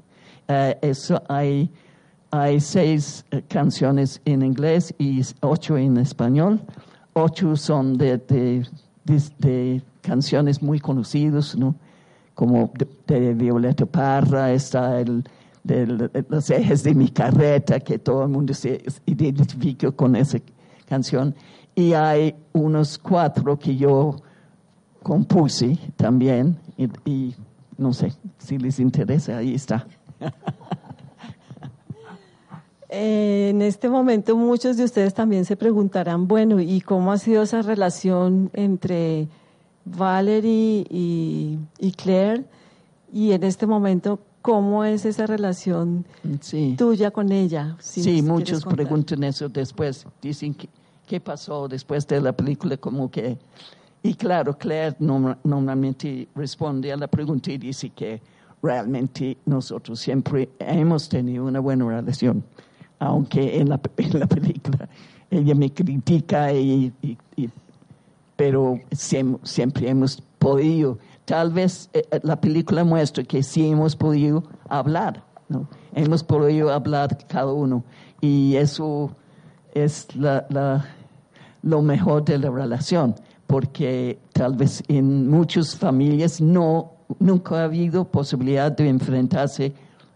[0.47, 1.69] Eh, eso hay,
[2.31, 6.59] hay seis eh, canciones en inglés y ocho en español.
[7.13, 8.17] Ocho son de,
[9.37, 11.75] de, canciones muy conocidas, ¿no?
[12.33, 12.71] Como
[13.05, 15.23] de Violeta Parra, está el
[15.69, 20.39] los ejes de mi carreta, que todo el mundo se identifica con esa
[20.87, 21.35] canción.
[21.75, 24.15] Y hay unos cuatro que yo
[25.03, 26.57] compuse también,
[27.05, 27.35] y,
[27.77, 29.87] no sé si les interesa, ahí está.
[32.91, 37.61] En este momento muchos de ustedes también se preguntarán, bueno, ¿y cómo ha sido esa
[37.61, 39.27] relación entre
[39.85, 42.45] Valerie y, y Claire?
[43.13, 46.05] Y en este momento, ¿cómo es esa relación
[46.41, 46.75] Sí.
[46.77, 47.75] tuya con ella?
[47.79, 50.05] Si Sí, muchos preguntan eso después.
[50.21, 50.69] Dicen, ¿qué,
[51.07, 52.77] qué pasó después de la película?
[52.77, 53.37] Como que...
[54.01, 58.21] Y claro, Claire norma- normalmente responde a la pregunta y dice que
[58.63, 62.43] realmente nosotros siempre hemos tenido una buena relación.
[62.99, 64.87] Aunque en la, en la película
[65.29, 67.49] ella me critica, y, y- y-
[68.35, 70.97] pero siem- siempre hemos podido.
[71.29, 75.67] Tal vez eh, eh, la película muestra que sí hemos podido hablar, ¿no?
[75.93, 77.83] Hemos podido hablar cada uno
[78.19, 79.11] y eso
[79.75, 80.83] es la, la-
[81.61, 83.13] lo mejor de la relación,
[83.45, 89.71] porque tal vez en muchas familias no nunca ha habido posibilidad de enfrentarse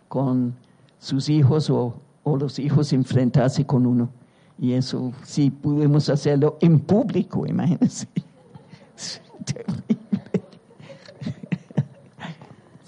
[0.07, 0.55] con
[0.97, 4.09] sus hijos o, o los hijos enfrentarse con uno.
[4.57, 8.07] Y eso sí pudimos hacerlo en público, imagínense.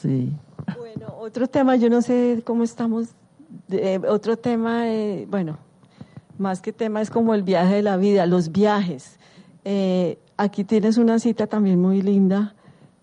[0.05, 0.31] Sí.
[0.77, 3.07] Bueno, otro tema, yo no sé cómo estamos.
[3.71, 5.57] eh, otro tema, eh, bueno,
[6.37, 9.17] más que tema es como el viaje de la vida, los viajes.
[9.63, 12.55] Eh, aquí tienes una cita también muy linda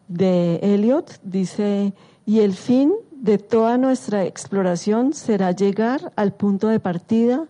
[0.07, 1.21] de Eliot.
[1.25, 1.93] Dice,
[2.25, 7.47] y el fin de toda nuestra exploración será llegar al punto de partida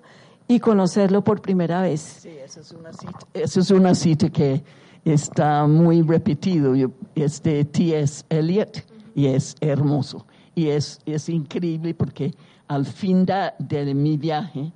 [0.49, 2.01] y conocerlo por primera vez.
[2.01, 4.65] Sí, esa es una cita, esa es una cita que
[5.05, 6.75] está muy repetido.
[7.15, 8.25] Es de T.S.
[8.31, 10.27] Eliot y es hermoso.
[10.55, 12.35] Y es, es increíble porque
[12.69, 14.73] al fin de, de mi viaje,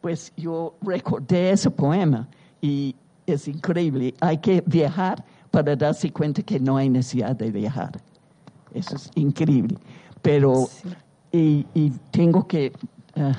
[0.00, 2.28] pues yo recordé ese poema
[2.60, 2.94] y
[3.26, 4.14] es increíble.
[4.20, 7.92] Hay que viajar para darse cuenta que no hay necesidad de viajar.
[8.74, 9.76] Eso es increíble.
[10.22, 10.68] Pero,
[11.30, 12.72] y, y tengo que
[13.14, 13.32] eh,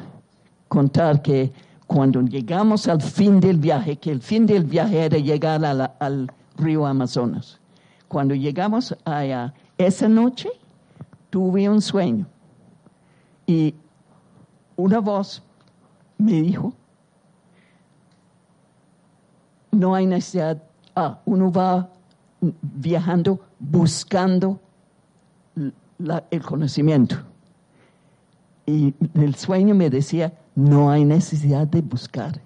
[0.68, 1.52] contar que
[1.88, 6.32] cuando llegamos al fin del viaje, que el fin del viaje era llegar la- al
[6.58, 7.60] río Amazonas,
[8.08, 9.54] cuando llegamos allá,
[9.88, 10.50] esa noche
[11.30, 12.26] tuve un sueño
[13.46, 13.76] y
[14.76, 15.44] una voz
[16.18, 16.74] me dijo,
[19.72, 20.62] no hay necesidad,
[20.96, 21.90] ah, uno va
[22.62, 24.60] viajando buscando
[26.30, 27.18] el conocimiento.
[28.66, 32.40] Y el sueño me decía, no hay necesidad de buscar,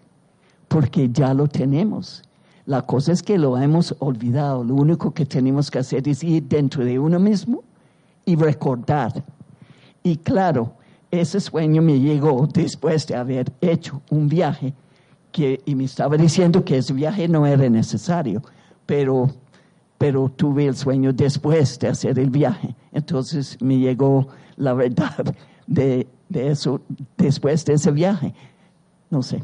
[0.67, 2.23] porque ya lo tenemos.
[2.67, 4.63] La cosa es que lo hemos olvidado.
[4.63, 7.63] Lo único que tenemos que hacer es ir dentro de uno mismo
[8.25, 9.23] y recordar.
[10.03, 10.73] Y claro,
[11.09, 14.73] ese sueño me llegó después de haber hecho un viaje
[15.65, 18.41] y me estaba diciendo que ese viaje no era necesario,
[18.85, 19.29] pero,
[19.97, 22.75] pero tuve el sueño después de hacer el viaje.
[22.91, 24.27] Entonces me llegó
[24.57, 25.35] la verdad
[25.67, 26.81] de eso
[27.17, 28.33] después de ese viaje.
[29.09, 29.43] No sé.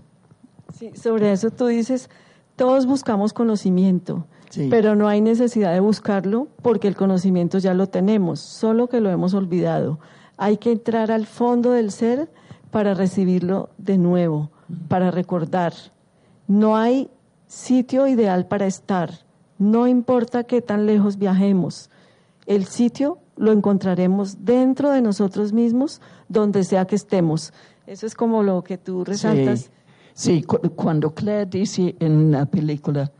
[0.74, 2.10] Sí, sobre eso tú dices,
[2.56, 4.68] todos buscamos conocimiento, Sí.
[4.70, 9.10] pero no hay necesidad de buscarlo porque el conocimiento ya lo tenemos, solo que lo
[9.10, 10.00] hemos olvidado.
[10.38, 12.30] Hay que entrar al fondo del ser
[12.72, 14.52] para recibirlo de nuevo,
[14.88, 15.74] para recordar.
[16.48, 17.10] No hay
[17.48, 19.12] sitio ideal para estar,
[19.58, 21.90] no importa qué tan lejos viajemos.
[22.46, 27.54] El sitio lo encontraremos dentro de nosotros mismos, donde sea que estemos.
[27.88, 29.62] Eso es como lo que tú resaltas.
[29.62, 29.70] Sí,
[30.14, 33.12] sí, cu- cuando Claire dice en la película,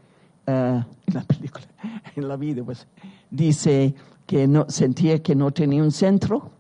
[0.48, 1.66] ah, en la película,
[2.16, 2.88] en la vida, pues,
[3.30, 3.94] dice
[4.26, 6.52] que no sentía que no tenía un centro.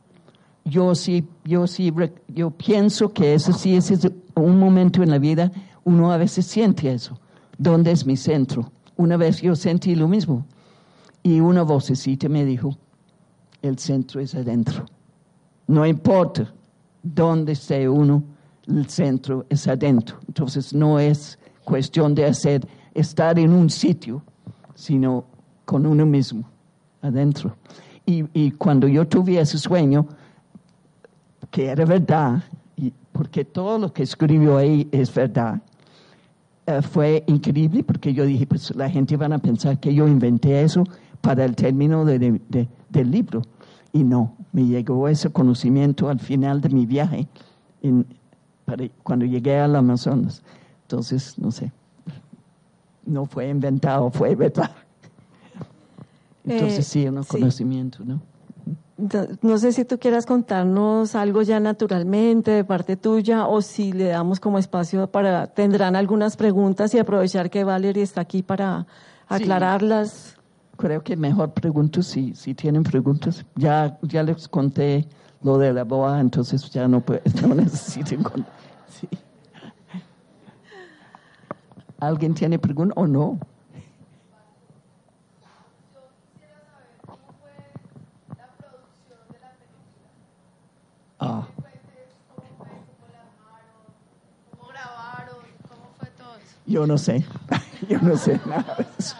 [0.65, 1.93] Yo sí, yo sí,
[2.27, 5.51] yo pienso que eso sí ese es un momento en la vida,
[5.83, 7.19] uno a veces siente eso.
[7.57, 8.71] ¿Dónde es mi centro?
[8.95, 10.45] Una vez yo sentí lo mismo
[11.21, 12.77] y una vocecita me dijo,
[13.61, 14.85] el centro es adentro.
[15.67, 16.53] No importa
[17.01, 18.23] dónde esté uno,
[18.67, 20.17] el centro es adentro.
[20.27, 24.23] Entonces no es cuestión de hacer, estar en un sitio,
[24.75, 25.25] sino
[25.65, 26.49] con uno mismo,
[27.01, 27.55] adentro.
[28.05, 30.05] Y, y cuando yo tuve ese sueño,
[31.49, 32.43] que era verdad,
[32.75, 35.61] y porque todo lo que escribió ahí es verdad,
[36.65, 40.61] eh, fue increíble porque yo dije, pues la gente van a pensar que yo inventé
[40.63, 40.83] eso
[41.21, 43.41] para el término de- de- de- del libro.
[43.91, 47.27] Y no, me llegó ese conocimiento al final de mi viaje,
[47.81, 48.05] en-
[48.65, 50.41] para- cuando llegué al Amazonas.
[50.83, 51.71] Entonces, no sé,
[53.05, 54.71] no fue inventado, fue verdad.
[56.45, 57.29] Entonces Eh, sí, un sí.
[57.29, 58.21] conocimiento, ¿no?
[59.41, 64.05] No sé si tú quieras contarnos algo ya naturalmente de parte tuya o si le
[64.05, 68.85] damos como espacio para, tendrán algunas preguntas y aprovechar que Valerie está aquí para
[69.27, 70.37] aclararlas.
[70.77, 73.45] Creo que mejor pregunto si, si tienen preguntas.
[73.55, 75.07] Ya, ya les conté
[75.43, 78.45] lo de la boa, entonces ya no, puede- no necesiten con-
[78.89, 79.07] sí.
[81.99, 83.39] ¿Alguien tiene pregunta o no?
[91.19, 91.47] Ah,
[94.51, 95.37] ¿Cómo grabaron?
[95.69, 96.55] ¿Cómo fue todo eso?
[96.65, 97.25] yo no sé,
[97.89, 99.15] yo no sé nada de eso.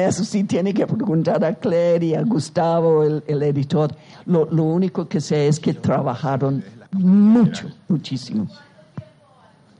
[0.00, 3.94] Eso sí tiene que preguntar a Claire y a Gustavo, el, el editor.
[4.24, 8.48] Lo, lo único que sé es que trabajaron mucho, muchísimo.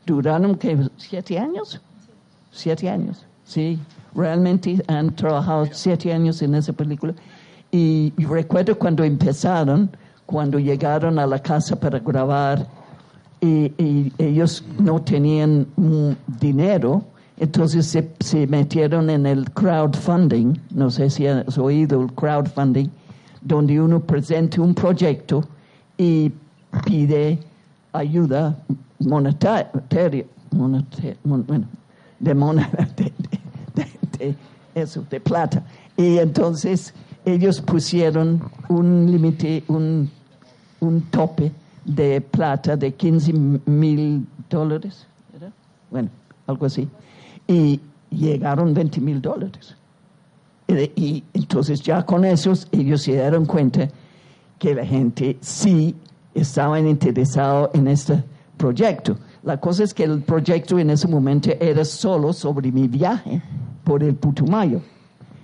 [0.05, 1.81] Duraron que siete años,
[2.53, 3.79] siete años, sí.
[4.15, 7.15] Realmente han trabajado siete años en esa película.
[7.71, 9.91] Y, recuerdo cuando empezaron,
[10.25, 12.67] cuando llegaron a la casa para grabar,
[13.41, 15.67] y, y ellos no tenían
[16.41, 17.05] dinero,
[17.39, 22.89] entonces se, se metieron en el crowdfunding, no sé si has oído el crowdfunding,
[23.43, 25.45] donde uno presenta un proyecto
[25.99, 26.33] y
[26.85, 27.39] pide
[27.93, 28.57] ayuda
[28.99, 29.71] monetaria,
[30.51, 31.67] moneta- mon- bueno,
[32.19, 32.71] de, mona-
[34.75, 35.63] eso, de plata.
[35.97, 36.93] Y entonces
[37.25, 40.11] ellos pusieron un límite, un,
[40.81, 41.53] un tope
[41.85, 43.33] de plata de 15
[43.67, 45.07] mil dólares,
[45.91, 46.09] bueno,
[46.47, 46.89] algo así,
[47.49, 47.81] y
[48.11, 49.77] llegaron 20 mil dólares.
[50.69, 53.89] Y, entonces ya con esos ellos se dieron cuenta
[54.59, 55.95] que la gente sí
[56.35, 58.23] estaba interesado en este
[58.57, 59.17] proyecto.
[59.45, 63.41] La cosa es que el proyecto en ese momento era solo sobre mi viaje
[63.85, 64.81] por el Putumayo.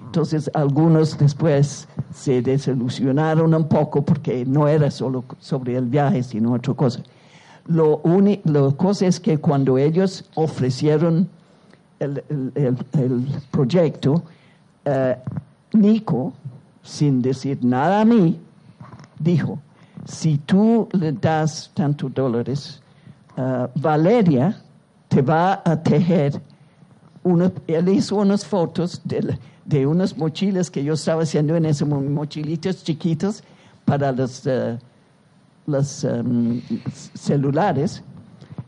[0.07, 6.53] Entonces algunos después se desilusionaron un poco porque no era solo sobre el viaje, sino
[6.53, 7.01] otra cosa.
[7.67, 11.29] Lo uni- la cosa es que cuando ellos ofrecieron
[12.03, 12.25] el,
[12.55, 14.23] el- el- proyecto,
[14.85, 15.17] eh,
[15.73, 16.33] Nico,
[16.83, 18.39] sin decir nada a mí,
[19.19, 19.59] dijo,
[20.05, 22.83] si tú le das tantos dólares,
[23.37, 24.57] eh, Valeria
[25.09, 26.41] te va a tejer
[27.23, 31.87] unos, él hizo unas fotos de, de unas mochilas que yo estaba haciendo en esos
[31.89, 33.45] mo- mochilitos chiquitos
[33.85, 34.77] para los, eh,
[35.67, 36.61] los em,
[37.15, 38.03] celulares.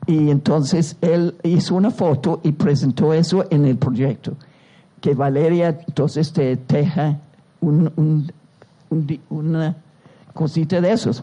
[0.06, 4.34] Y entonces él hizo una foto y presentó eso en el proyecto.
[5.00, 7.18] Que Valeria entonces te teja
[7.60, 8.32] un- un-
[9.30, 9.76] una
[10.34, 11.22] cosita de esos.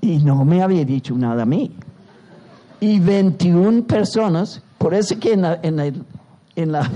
[0.00, 1.72] Y no me había dicho nada a mí
[2.80, 4.62] y 21 personas.
[4.78, 6.90] Por eso que en la, en la, en la,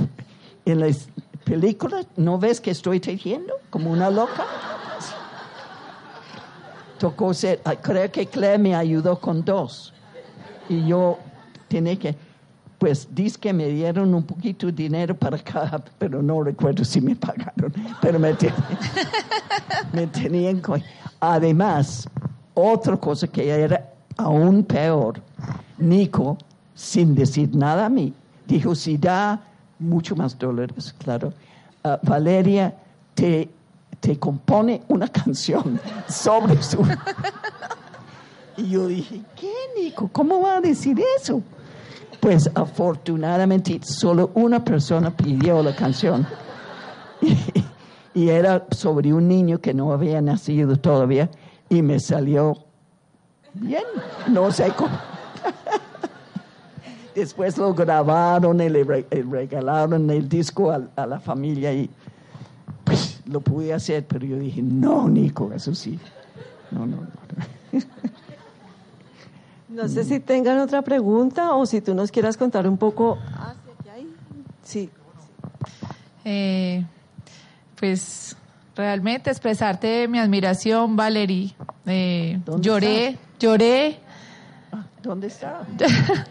[0.67, 0.87] en la
[1.45, 4.45] película no ves que estoy tejiendo como una loca.
[6.99, 9.93] Tocó ser, ah, creo que Claire me ayudó con dos.
[10.69, 11.19] Y yo
[11.69, 12.15] tenía que,
[12.79, 17.01] pues dice que me dieron un poquito de dinero para cada, pero no recuerdo si
[17.01, 18.55] me pagaron, pero me, ten-
[19.93, 20.61] me tenían
[21.21, 22.09] Además,
[22.55, 25.21] otra cosa que era aún peor,
[25.79, 26.37] Nico,
[26.75, 28.13] sin decir nada a mí,
[28.47, 29.41] dijo, si da
[29.79, 31.33] mucho más dólares, claro,
[31.85, 32.75] ah, Valeria
[33.15, 33.49] te,
[34.01, 36.85] te compone una canción sobre su...
[38.57, 40.09] y yo dije, ¿qué, Nico?
[40.13, 41.43] ¿Cómo va a decir eso?
[42.21, 46.27] Pues afortunadamente solo una persona pidió la canción.
[48.15, 51.31] y era sobre un niño que no había nacido todavía
[51.69, 52.59] y me salió
[53.55, 53.83] bien,
[54.29, 54.93] no sé cómo.
[57.15, 61.91] Después lo grabaron y le re- regalaron el disco a, a la familia y
[62.85, 65.99] pues lo pude hacer, pero yo dije, no, Nico, eso sí.
[66.71, 67.09] No, no, no.
[69.73, 73.19] No sé si tengan otra pregunta o si tú nos quieras contar un poco.
[73.37, 73.55] Ah,
[74.63, 74.91] sí.
[76.25, 76.85] Eh,
[77.79, 78.37] pues
[78.77, 81.55] realmente expresarte mi admiración, Valerie.
[81.87, 83.99] Eh, ¿Dónde lloré, lloré.
[84.73, 85.67] Ah, ¿Dónde está?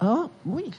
[0.00, 0.72] Ah, uy.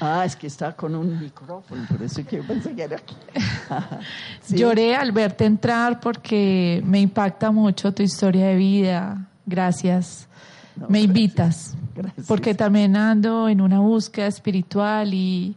[0.00, 3.16] Ah, es que está con un micrófono, por eso que yo pensé que era aquí.
[4.42, 4.56] Sí.
[4.58, 9.29] Lloré al verte entrar porque me impacta mucho tu historia de vida.
[9.50, 10.28] Gracias.
[10.76, 11.04] No, me gracias.
[11.04, 11.76] invitas.
[11.94, 12.26] Gracias.
[12.26, 15.56] Porque también ando en una búsqueda espiritual y,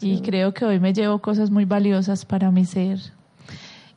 [0.00, 3.00] y creo que hoy me llevo cosas muy valiosas para mi ser.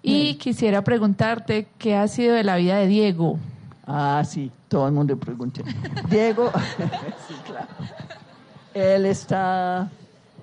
[0.01, 3.37] Y quisiera preguntarte qué ha sido de la vida de Diego.
[3.85, 5.61] Ah, sí, todo el mundo pregunta.
[6.09, 6.51] Diego,
[7.27, 7.67] sí, claro.
[8.73, 9.91] Él está,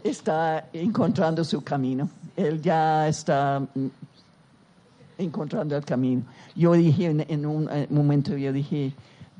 [0.05, 2.09] está encontrando su camino.
[2.37, 3.87] Él ya está mm,
[5.19, 6.23] encontrando el camino.
[6.55, 8.95] Yo dije en, en un eh, momento, yo dije,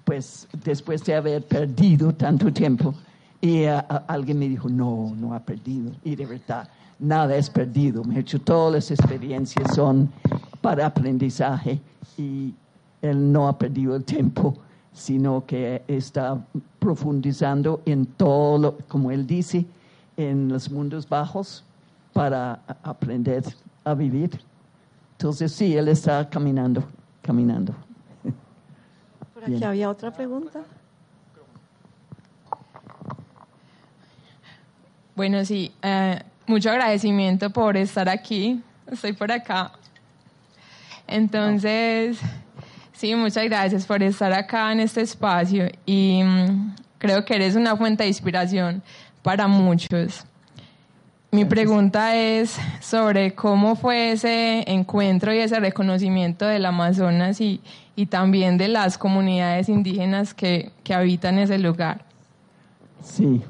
[0.05, 2.95] pues después de haber perdido tanto tiempo,
[3.41, 5.93] y eh, alguien me dijo, no, no ha perdido.
[6.05, 6.69] Y de verdad,
[6.99, 8.05] nada es perdido.
[8.05, 10.11] Me he hecho todas las experiencias son
[10.61, 11.81] para aprendizaje
[12.17, 12.53] y
[13.01, 14.57] él no ha perdido el tiempo,
[14.93, 16.45] sino que está
[16.81, 19.65] profundizando en todo, lo, como él dice,
[20.17, 21.65] en los mundos bajos
[22.13, 23.45] para aprender
[23.85, 24.41] a vivir.
[25.19, 26.85] Entonces sí, él está caminando,
[27.23, 27.75] caminando.
[29.35, 29.65] Por aquí Bien.
[29.65, 30.61] había otra pregunta.
[35.17, 38.63] Bueno, sí, eh, mucho agradecimiento por estar aquí.
[38.87, 39.73] Estoy por acá.
[41.09, 42.21] Entonces,
[42.93, 47.77] sí, muchas gracias por estar acá en este espacio y mm, creo que eres una
[47.77, 48.85] fuente de inspiración
[49.25, 50.28] para muchos.
[51.31, 57.61] Mi pregunta es sobre cómo fue ese encuentro y ese reconocimiento del Amazonas y,
[57.97, 62.03] y también de las comunidades indígenas que, que habitan ese lugar.
[63.03, 63.43] Sí,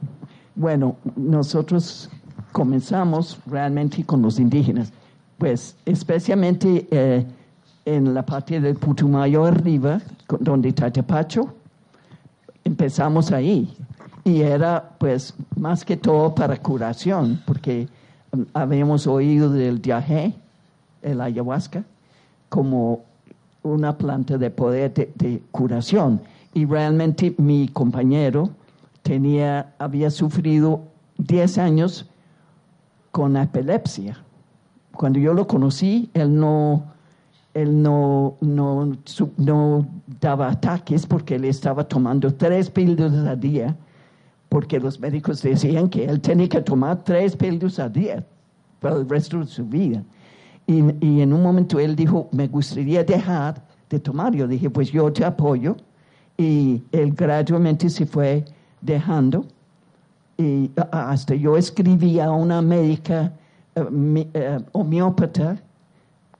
[0.57, 2.11] bueno, nosotros
[2.51, 4.93] comenzamos realmente con los indígenas.
[5.39, 7.25] pues especialmente eh,
[7.85, 10.01] en la parte del Putumayo arriba,
[10.41, 11.55] donde está Tepacho,
[12.65, 13.73] empezamos ahí.
[14.29, 17.89] Y era pues más que todo para curación, porque
[18.33, 20.35] mm, habíamos oído del diajé,
[21.01, 21.83] el ayahuasca,
[22.51, 23.05] como
[23.63, 26.21] una planta de poder de, curación.
[26.53, 28.51] Y realmente mi compañero
[29.03, 30.83] tenía, había sufrido
[31.17, 32.05] 10 años
[33.11, 34.19] con epilepsia.
[34.93, 36.85] Cuando yo lo conocí, él no,
[37.55, 38.95] él no, no,
[39.39, 39.89] no
[40.21, 43.75] daba ataques porque él estaba tomando tres píldoras al día,
[44.49, 48.25] porque los médicos decían que él tenía que tomar tres píldoras al día
[48.81, 50.03] para el resto de su vida.
[50.67, 54.35] Y, y en un momento él dijo, me gustaría dejar de tomar.
[54.35, 55.77] Yo dije, pues yo te apoyo.
[56.37, 58.45] Y él gradualmente se fue
[58.81, 59.45] dejando
[60.37, 63.33] y hasta yo escribí a una médica
[63.75, 65.61] eh, mi- eh, homeópata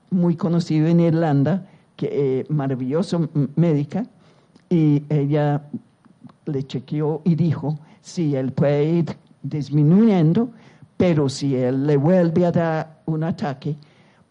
[0.09, 2.07] muy conocida en Irlanda, que
[2.39, 3.19] eh, maravillosa
[3.57, 4.05] médica,
[4.69, 5.63] y ella
[6.45, 9.05] le chequeó y dijo, sí, él puede ir
[9.43, 10.49] disminuyendo,
[10.97, 13.75] pero si él le vuelve a dar un ataque,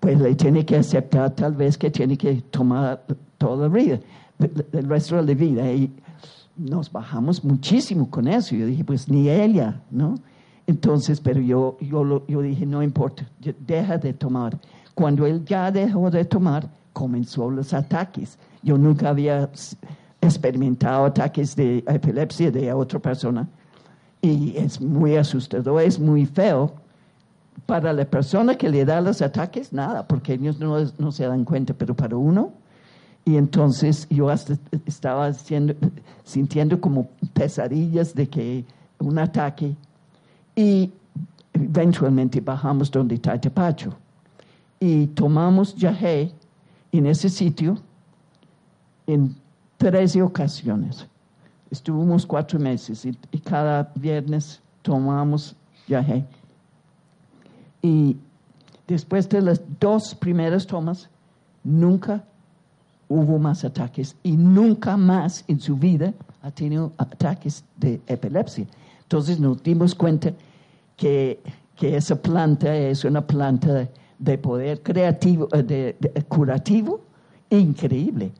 [0.00, 3.02] pues le tiene que aceptar tal vez que tiene que tomar
[3.38, 3.98] toda la vida,
[4.72, 5.72] el- resto de la vida.
[5.72, 5.90] Y
[6.56, 8.54] nos bajamos muchísimo con eso.
[8.54, 10.16] Yo dije, pues ni ella, ¿no?
[10.66, 13.26] Entonces, pero yo, yo, yo dije, no importa,
[13.66, 14.58] deja de tomar.
[14.94, 18.38] Cuando él ya dejó de tomar, comenzó los ataques.
[18.62, 19.48] Yo nunca había
[20.20, 23.48] experimentado ataques de epilepsia de otra persona.
[24.20, 26.72] Y es muy asustador, es muy feo.
[27.66, 31.44] Para la persona que le da los ataques, nada, porque ellos no, no se dan
[31.44, 32.52] cuenta, pero para uno,
[33.28, 34.56] y entonces yo hasta
[34.86, 35.30] estaba
[36.24, 38.64] sintiendo como pesadillas de que
[39.00, 39.76] un ataque.
[40.56, 40.90] Y
[41.52, 43.92] eventualmente bajamos donde está Tepacho.
[44.80, 46.32] Y tomamos yagé
[46.90, 47.78] en ese sitio
[49.06, 49.36] en
[49.78, 51.06] 13 ocasiones.
[51.70, 55.54] Estuvimos cuatro meses y, cada viernes tomamos
[55.86, 56.24] yagé.
[57.82, 58.16] Y
[58.86, 61.08] después de las dos primeras tomas,
[61.62, 62.24] nunca
[63.08, 66.12] hubo más ataques y nunca más en su vida
[66.42, 68.66] ha tenido ataques de epilepsia.
[69.02, 70.32] Entonces nos dimos cuenta
[70.96, 71.40] que,
[71.76, 77.00] que esa planta es una planta de poder creativo, eh, de- curativo
[77.50, 78.32] increíble.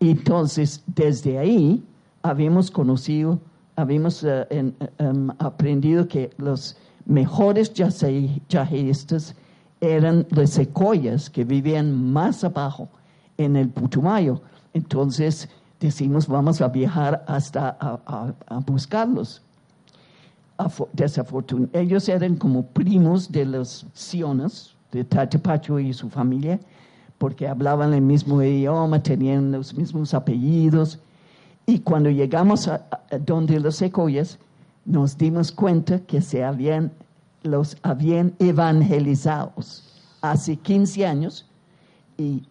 [0.00, 1.84] Entonces desde ahí
[2.22, 3.38] habíamos conocido,
[3.76, 4.46] habíamos eh,
[4.98, 6.76] em, aprendido que los
[7.06, 9.34] mejores yajistas
[9.80, 12.88] eran las secoyas que vivían más abajo
[13.38, 14.40] en el Putumayo.
[14.74, 15.48] Entonces
[15.80, 19.42] decimos, vamos a viajar hasta a, buscarlos.
[21.72, 26.60] Ellos eran como primos de los sionas, de Tatapacho y su familia,
[27.20, 31.00] porque hablaban el mismo idioma, tenían los mismos apellidos.
[31.66, 32.86] Y cuando llegamos a,
[33.26, 34.38] donde los secoyas,
[34.86, 36.90] nos dimos cuenta que se habían,
[37.42, 39.84] los habían evangelizados
[40.22, 41.46] hace 15 años
[42.16, 42.42] y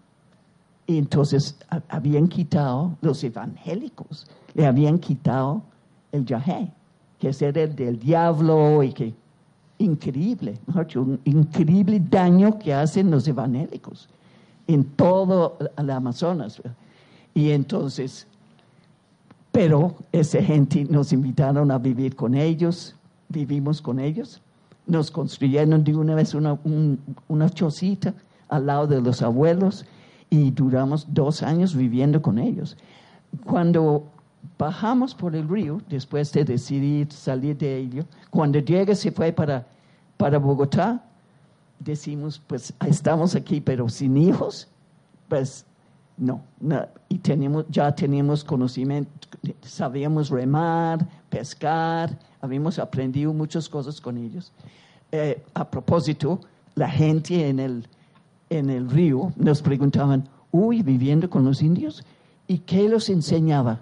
[0.86, 5.64] entonces ha- habían quitado, los evangélicos, le habían quitado
[6.12, 6.72] el yahé,
[7.18, 9.16] que es el del diablo y que
[9.80, 14.08] increíble, mejor un increíble daño que hacen los evangélicos
[14.74, 16.62] en todo el Amazonas.
[17.34, 18.28] Y entonces,
[19.52, 22.96] pero esa gente nos invitaron a vivir con ellos,
[23.30, 24.42] vivimos con ellos,
[24.86, 28.14] nos construyeron de una vez una, un- una chocita
[28.48, 29.86] al lado de los abuelos
[30.30, 32.78] y duramos dos años viviendo con ellos.
[33.46, 34.04] Cuando
[34.58, 39.66] bajamos por el río, después de decidir salir de ello, cuando Diego se fue para,
[40.18, 41.04] para Bogotá,
[41.80, 44.68] decimos, pues estamos aquí, pero sin hijos,
[45.28, 45.66] pues
[46.18, 46.42] no,
[47.08, 49.10] y tenemos, ya teníamos conocimiento,
[49.62, 54.52] sabíamos remar, pescar, habíamos aprendido muchas cosas con ellos.
[55.12, 56.42] Eh, a propósito,
[56.76, 57.88] la gente en el,
[58.50, 62.04] en el río nos preguntaban, uy, viviendo con los indios,
[62.48, 63.80] ¿y qué los enseñaba?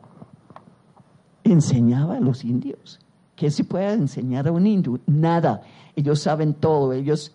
[1.43, 3.00] Enseñaba a los indios.
[3.36, 5.00] ¿Qué se puede enseñar a un indio?
[5.06, 5.62] Nada.
[5.95, 6.91] Ellos saben todo.
[6.93, 7.32] Ellos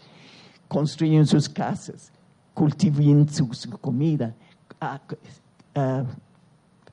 [0.73, 2.11] construyen sus casas,
[2.55, 3.47] cultivan su,
[3.79, 4.35] comida,
[4.81, 4.99] ah,
[5.75, 6.05] ah,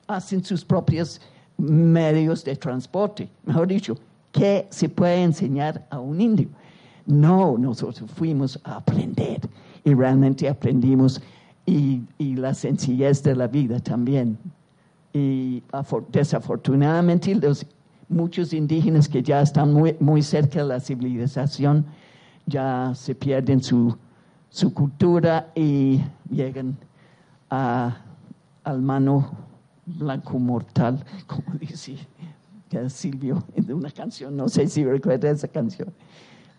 [0.06, 1.18] hacen sus propios
[1.56, 3.30] medios de transporte.
[3.46, 3.96] Mejor dicho,
[4.32, 6.48] ¿qué se puede enseñar a un indio?
[7.06, 9.40] No, nosotros fuimos a aprender
[9.82, 11.22] y realmente aprendimos
[11.64, 14.36] y, y la sencillez de la vida también.
[15.14, 17.64] Y afor- desafortunadamente los
[18.10, 21.86] muchos indígenas que ya están muy, muy cerca de la civilización
[22.50, 23.96] ya se pierden su,
[24.50, 26.76] su cultura y llegan
[27.48, 27.96] a,
[28.64, 29.30] al mano
[29.86, 31.96] blanco mortal, como dice
[32.88, 35.92] Silvio en una canción, no sé si recuerda esa canción,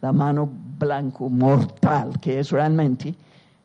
[0.01, 3.15] la mano blanco mortal, que es realmente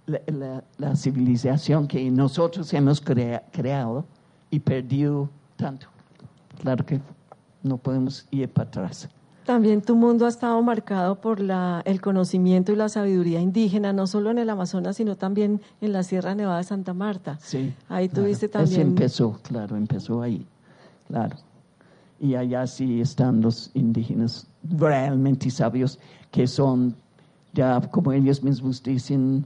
[0.07, 4.05] la, civilización que nosotros hemos creado
[4.51, 5.89] y perdido tanto.
[6.61, 7.01] Claro que
[7.62, 9.09] no podemos ir para atrás.
[9.47, 14.09] También tu mundo ha estado marcado por la, el conocimiento y la sabiduría indígena, no
[14.09, 17.39] solo en el Amazonas, sino también en la Sierra Nevada de Santa Marta.
[17.41, 17.73] Sí.
[17.89, 18.81] Ahí tuviste también.
[18.81, 20.45] Eso empezó, claro, empezó ahí,
[21.07, 21.37] claro.
[22.19, 26.01] Y allá sí están los indígenas realmente sabios,
[26.33, 26.97] que son,
[27.55, 29.45] ya como ellos mismos dicen,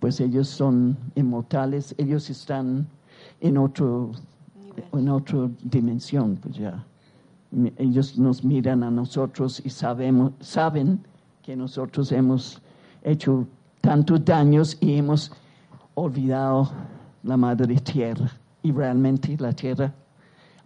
[0.00, 2.86] pues ellos son inmortales, ellos están
[3.42, 4.10] en otro,
[4.94, 6.82] en otra dimensión, pues ya
[7.76, 11.00] ellos nos miran a nosotros y sabemos, saben
[11.42, 12.60] que nosotros hemos
[13.02, 13.46] hecho
[13.80, 15.32] tantos daños y hemos
[15.94, 16.70] olvidado
[17.22, 18.30] la madre tierra.
[18.62, 19.94] Y realmente la tierra,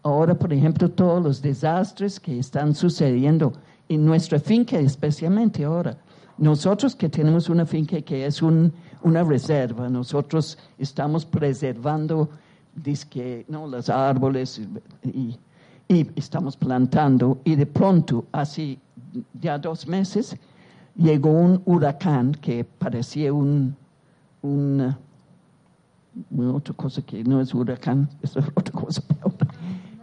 [0.03, 3.53] ahora por ejemplo, todos los desastres que están sucediendo
[3.89, 5.97] en nuestra finca, especialmente ahora.
[6.39, 12.29] Nosotros que tenemos una finca que es una reserva, nosotros estamos preservando
[12.75, 13.67] disque, ¿no?
[13.67, 14.61] los árboles
[15.05, 15.37] y
[16.17, 18.79] estamos plantando y de pronto, hace
[19.41, 20.37] ya dos meses,
[20.97, 23.77] llegó un huracán que parecía un,
[24.43, 24.99] una,
[26.53, 29.35] otra cosa que no es huracán, es otra cosa peor.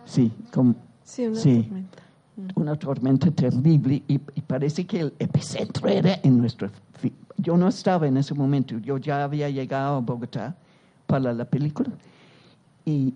[0.05, 2.03] Sí, como, sí, una tormenta.
[2.55, 6.69] Una tormenta terrible y, y, parece que el epicentro era en nuestro...
[7.37, 10.55] Yo no estaba en ese momento, yo ya había llegado a Bogotá
[11.05, 11.89] para la película
[12.85, 13.13] y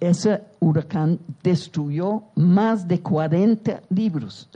[0.00, 4.48] ese huracán destruyó más de 40 libros,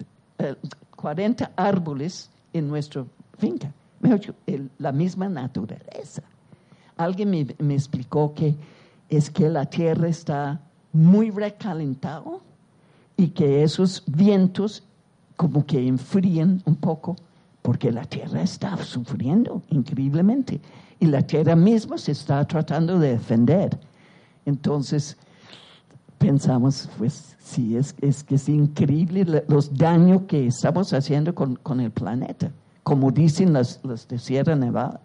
[0.97, 3.05] 40 eh, árboles en nuestra
[3.39, 3.73] finca.
[4.79, 6.23] la misma naturaleza.
[6.97, 8.55] Alguien me, explicó que
[9.09, 10.61] es que la tierra está
[10.93, 12.39] muy recalentada
[13.17, 14.83] y que esos vientos
[15.37, 17.17] como que enfrían un poco
[17.63, 20.61] porque la tierra está sufriendo increíblemente
[21.01, 23.79] y la tierra misma se está tratando de defender.
[24.45, 25.17] Entonces,
[26.23, 31.81] pensamos, pues sí, es, es que es increíble los daños que estamos haciendo con, con
[31.81, 32.51] el planeta.
[32.83, 35.01] Como dicen los, los de Sierra Nevada,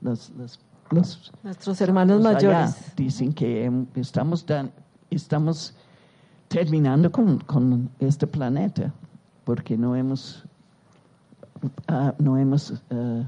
[0.00, 0.58] los, los,
[1.42, 2.94] nuestros hermanos mayores.
[2.96, 4.44] dicen que estamos,
[5.10, 5.74] estamos
[6.48, 8.92] terminando con, con, este planeta
[9.44, 10.44] porque no hemos,
[11.90, 13.24] uh, no hemos uh,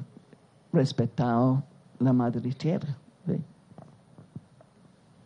[0.72, 1.62] respetado
[1.98, 2.96] la madre tierra.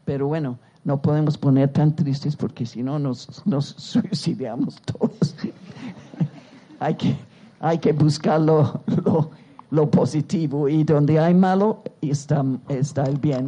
[0.05, 5.37] Pero bueno, no podemos poner tan tristes porque si no nos, nos suicidamos todos.
[6.81, 7.17] hay, que,
[7.61, 8.83] hay que buscar lo,
[9.71, 13.45] lo, positivo y donde hay malo está, está el bien.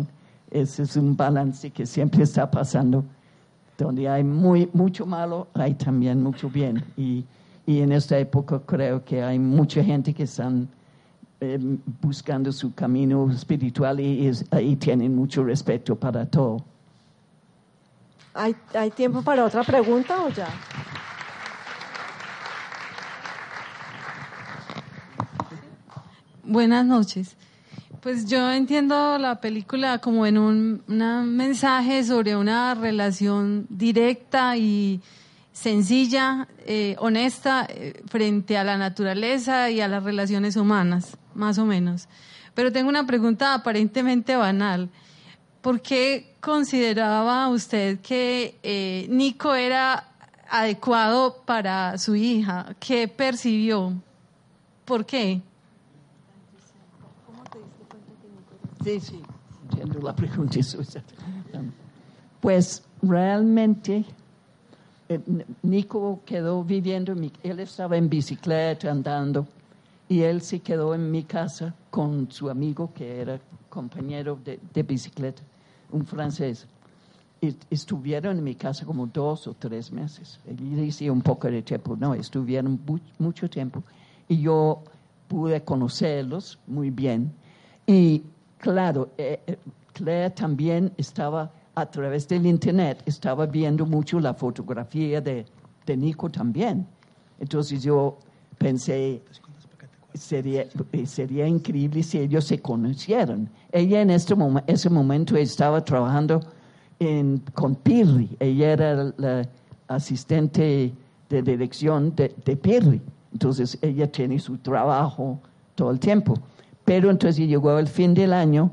[0.51, 3.05] Ese es un balance que siempre está pasando.
[3.79, 6.85] Donde hay muy, mucho malo, hay también mucho bien.
[6.97, 7.25] Y,
[7.67, 10.69] y en esta época creo que hay mucha gente que están
[11.41, 11.59] eh,
[12.01, 14.31] buscando su camino espiritual y,
[14.61, 16.63] y tienen mucho respeto para todo.
[18.35, 20.49] ¿Hay, ¿Hay tiempo para otra pregunta o ya?
[26.43, 27.37] Buenas noches.
[28.01, 35.01] Pues yo entiendo la película como en un mensaje sobre una relación directa y
[35.53, 41.65] sencilla, eh, honesta, eh, frente a la naturaleza y a las relaciones humanas, más o
[41.65, 42.09] menos.
[42.55, 44.91] Pero tengo una pregunta aparentemente banal.
[45.63, 50.09] ¿Por qué consideraba usted que eh, Nico era
[50.51, 52.75] adecuado para su hija?
[52.81, 53.93] ¿Qué percibió?
[54.85, 55.41] ¿Por qué?
[58.83, 59.23] Sí, sí,
[59.63, 60.59] entiendo la pregunta.
[62.41, 64.05] Pues realmente
[65.09, 65.21] eh,
[65.63, 69.47] Nico quedó viviendo, él estaba en bicicleta andando
[70.09, 73.39] y él se quedó en mi casa con su amigo que era
[73.71, 75.41] compañero de bicicleta
[75.93, 76.67] un francés.
[77.71, 80.39] estuvieron en mi casa como dos o tres meses.
[80.49, 82.81] Y decía un poco de tiempo, no, estuvieron
[83.19, 83.83] mucho tiempo.
[84.29, 84.83] Y yo
[85.29, 87.33] pude conocerlos muy bien.
[87.87, 88.23] Y
[88.59, 89.59] claro, eh, eh,
[89.93, 95.47] Claire también estaba a través del internet, estaba viendo mucho la fotografía de,
[95.87, 96.87] de Nico también.
[97.41, 98.19] Entonces yo
[98.59, 99.23] pensé,
[100.15, 100.67] sería,
[101.07, 103.49] sería increíble si ellos se conocieran.
[103.71, 104.35] Ella en este
[104.67, 106.41] ese momento estaba trabajando
[107.55, 109.49] con Pirri, ella era la
[109.89, 110.93] asistente
[111.29, 113.01] de dirección de, de
[113.33, 115.41] entonces ella tiene su trabajo
[115.75, 116.35] todo el tiempo.
[116.85, 118.71] Pero entonces llegó el fin del año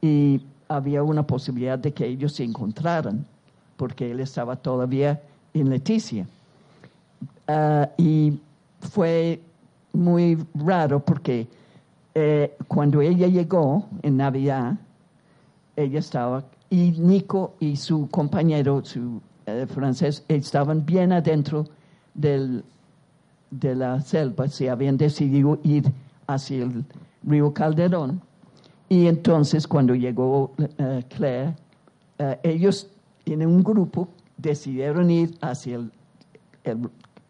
[0.00, 3.26] y había una posibilidad de que ellos se encontraran,
[3.76, 5.20] porque él estaba todavía
[5.54, 6.26] en Leticia.
[7.48, 8.38] Ah, y
[8.80, 9.40] fue
[9.96, 11.48] muy raro porque
[12.14, 14.78] eh, cuando ella llegó en Navidad,
[15.76, 21.66] ella estaba, y Nico y su compañero, su eh, francés, estaban bien adentro
[22.14, 22.64] del,
[23.50, 25.92] de la selva, se habían decidido ir
[26.26, 26.84] hacia el
[27.22, 28.22] río Calderón.
[28.88, 31.54] Y entonces cuando llegó eh, Claire,
[32.42, 32.88] ellos
[33.26, 35.90] en un grupo decidieron ir hacia el,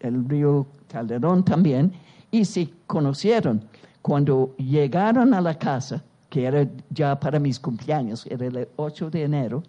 [0.01, 1.93] el río Calderón también
[2.31, 3.65] y se conocieron.
[4.03, 9.23] Cuando llegaron a la casa, que era ya para mis cumpleaños, era el 8 de
[9.25, 9.63] enero,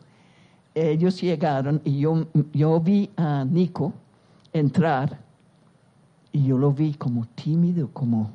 [0.76, 3.94] ellos llegaron y yo, yo vi a Nico
[4.54, 5.20] entrar
[6.32, 8.30] y yo lo vi como tímido, como,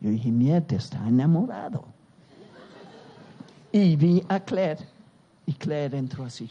[0.00, 1.84] yo dije, mierda, está enamorado.
[3.72, 4.86] Y vi a Claire
[5.44, 6.50] y Claire entró así.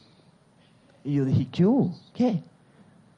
[1.04, 1.66] Y yo dije, ¿qué?
[2.14, 2.44] ¿Qué?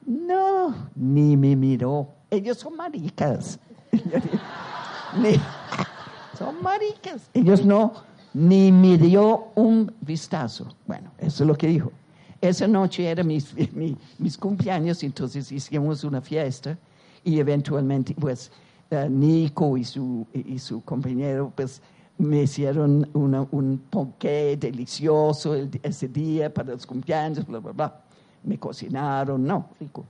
[0.06, 2.08] No, ni me miró.
[2.30, 3.58] Ellos son maricas.
[6.38, 7.30] son maricas.
[7.34, 7.92] Ellos no,
[8.34, 10.66] ni me dio un vistazo.
[10.86, 11.92] Bueno, eso es lo que dijo.
[12.40, 13.54] Esa noche era mis,
[14.18, 16.78] mis, cumpleaños, entonces hicimos una fiesta
[17.24, 18.52] y eventualmente, pues,
[18.90, 21.82] eh, Nico y su, y su compañero, pues,
[22.16, 28.00] me hicieron un ponqué delicioso ese día para los cumpleaños, bla, bla, bla
[28.42, 30.04] me cocinaron, no, rico.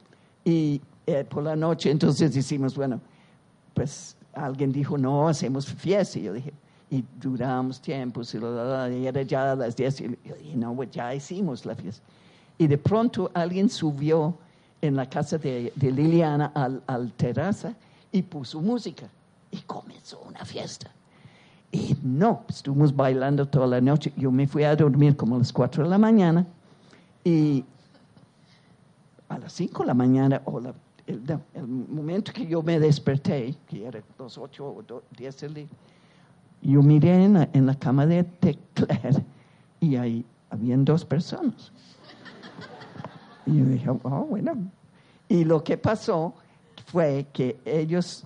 [0.45, 3.01] Y eh, por la noche entonces decimos, bueno,
[3.75, 6.19] pues alguien dijo, no, hacemos fiesta.
[6.19, 6.53] Y yo dije,
[6.91, 11.15] y duramos tiempo, y era ya a las 10, y yo dije, no, pues ya
[11.15, 12.03] hicimos la fiesta.
[12.57, 14.37] Y de pronto alguien subió
[14.81, 17.75] en la casa de, Liliana al, al terraza
[18.11, 19.09] y puso música.
[19.51, 20.91] Y comenzó una fiesta.
[21.71, 24.13] Y no, estuvimos bailando toda la noche.
[24.17, 26.47] Yo me fui a dormir como a las 4 de la mañana
[27.25, 27.65] y
[29.29, 30.61] a las 5 de la mañana, o
[31.09, 35.67] el, momento que yo me desperté, que era las 8 o 10 del día,
[36.61, 38.27] yo miré en la, cama de,
[38.75, 39.25] Claire
[39.81, 41.73] y ahí habían dos personas.
[43.47, 44.53] Y yo dije, oh, bueno.
[45.29, 46.35] Y lo que pasó
[46.87, 48.25] fue que ellos,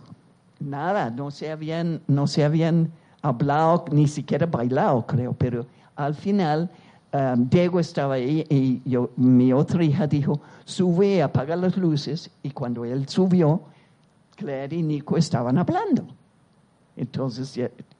[0.58, 2.90] nada, no se habían, no se habían
[3.22, 6.70] hablado, ni siquiera bailado, creo, pero al final
[7.14, 12.30] Um, Diego estaba ahí y yo, mi otra hija dijo, sube, apaga las luces.
[12.42, 13.62] Y cuando él subió,
[14.34, 16.06] Claire y Nico estaban hablando.
[16.96, 17.54] Entonces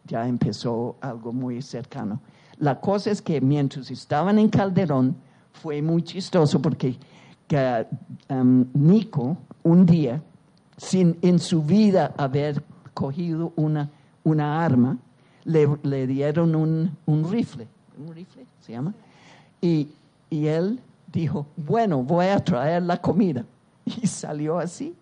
[0.07, 2.21] ya, empezó algo muy cercano.
[2.59, 5.17] La cosa es que mientras estaban en Calderón,
[5.53, 6.97] fue muy chistoso porque
[8.31, 10.23] um, Nico un día,
[10.79, 12.63] sin en su vida haber
[12.95, 13.91] cogido una,
[14.25, 14.97] una arma,
[15.45, 17.69] le, le dieron un, un rifle.
[17.99, 18.95] ¿Un rifle se llama?
[19.61, 19.89] Y,
[20.31, 20.81] él
[21.13, 23.45] dijo, bueno, voy a traer la comida.
[23.85, 24.95] Y salió así.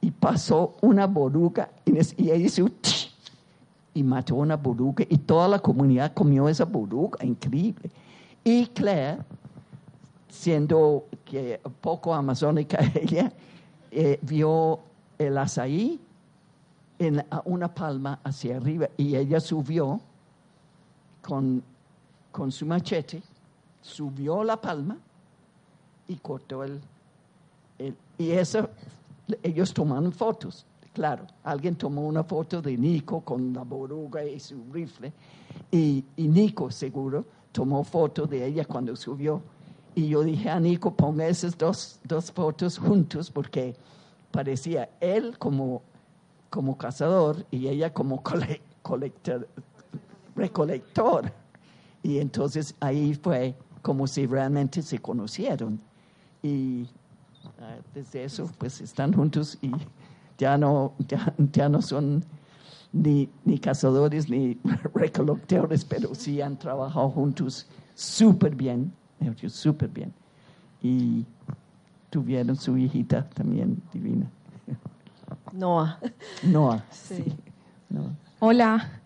[0.00, 1.92] Y pasó una boruga y,
[2.22, 2.68] y hizo
[3.94, 5.04] y mató una boruga.
[5.08, 7.90] Y toda la comunidad comió esa boruga, increíble.
[8.44, 9.18] Y Claire,
[10.28, 13.32] siendo que poco amazónica ella,
[13.90, 14.80] eh, vio
[15.18, 16.00] el azaí
[16.98, 20.00] en una palma hacia arriba y ella subió
[21.22, 21.62] con,
[22.38, 23.20] con su machete
[23.82, 24.96] subió la palma
[26.06, 26.80] y cortó el,
[28.16, 28.70] y eso,
[29.42, 30.64] ellos tomaron fotos.
[30.92, 35.12] Claro, alguien tomó una foto de Nico con la boruga y su rifle,
[35.72, 39.42] y, Nico seguro tomó foto de ella cuando subió.
[39.96, 43.74] Y yo dije a Nico, ponga esas dos, dos fotos juntos porque
[44.30, 45.82] parecía él como,
[46.50, 49.48] como cazador y ella como colector,
[50.36, 51.32] recolector.
[52.02, 55.80] Y entonces ahí fue como si realmente se conocieron.
[56.42, 56.86] Y
[57.60, 59.72] ah, desde eso, pues están juntos y
[60.36, 60.92] ya no,
[61.52, 62.24] ya, no son
[62.92, 64.58] ni, ni, cazadores ni
[64.94, 68.92] recolectores, pero sí han trabajado juntos súper bien,
[69.48, 70.12] súper bien.
[70.80, 71.26] Y
[72.10, 74.30] tuvieron su hijita también divina.
[75.52, 75.98] Noah.
[76.42, 77.24] Noah, sí.
[78.38, 78.97] Hola.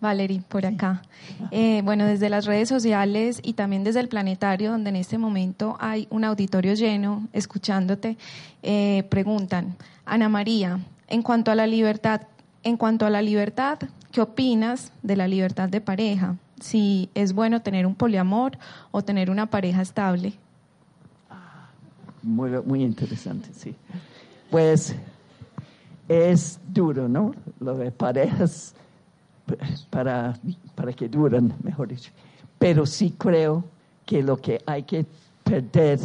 [0.00, 1.02] Valerie, por acá.
[1.50, 5.76] Eh, bueno, desde las redes sociales y también desde el planetario, donde en este momento
[5.80, 8.16] hay un auditorio lleno escuchándote,
[8.62, 9.76] eh, preguntan,
[10.06, 12.22] Ana María, en cuanto a la libertad,
[12.62, 13.78] en cuanto a la libertad,
[14.12, 16.36] ¿qué opinas de la libertad de pareja?
[16.60, 18.58] Si es bueno tener un poliamor
[18.90, 20.34] o tener una pareja estable.
[22.22, 23.74] Muy, muy interesante, sí.
[24.50, 24.94] Pues
[26.08, 27.34] es duro, ¿no?
[27.60, 28.74] Lo de parejas
[29.90, 30.38] para,
[30.74, 32.10] para que duren, mejor dicho.
[32.58, 33.64] Pero sí creo
[34.04, 35.06] que lo que hay que
[35.44, 36.00] perder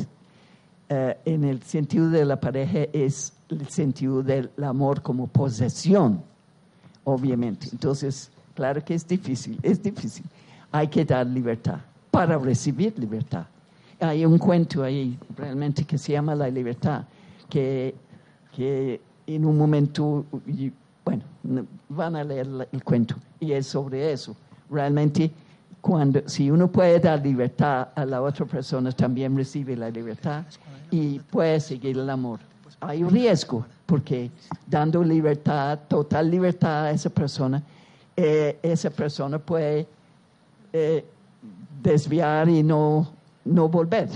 [0.89, 6.22] eh, en el sentido de la pareja es el sentido del amor como posesión,
[7.04, 7.68] obviamente.
[7.72, 10.26] Entonces, claro que es difícil, es difícil.
[10.72, 11.80] Hay que dar libertad
[12.12, 13.46] para recibir libertad.
[14.00, 17.06] Hay un cuento ahí realmente que se llama La libertad,
[17.50, 17.96] que,
[18.56, 20.26] que en un momento,
[21.89, 24.36] van a leer el cuento y es sobre eso.
[24.70, 25.32] Realmente,
[25.82, 30.46] cuando, si uno puede dar libertad a la otra persona, también recibe la libertad
[30.89, 32.39] y puede seguir el amor.
[32.80, 34.32] Hay un riesgo, porque
[34.68, 37.62] dando libertad, total libertad a esa persona,
[38.16, 39.88] eh, esa persona puede
[40.72, 41.06] eh,
[41.82, 43.10] desviar y no,
[43.46, 44.10] no volver.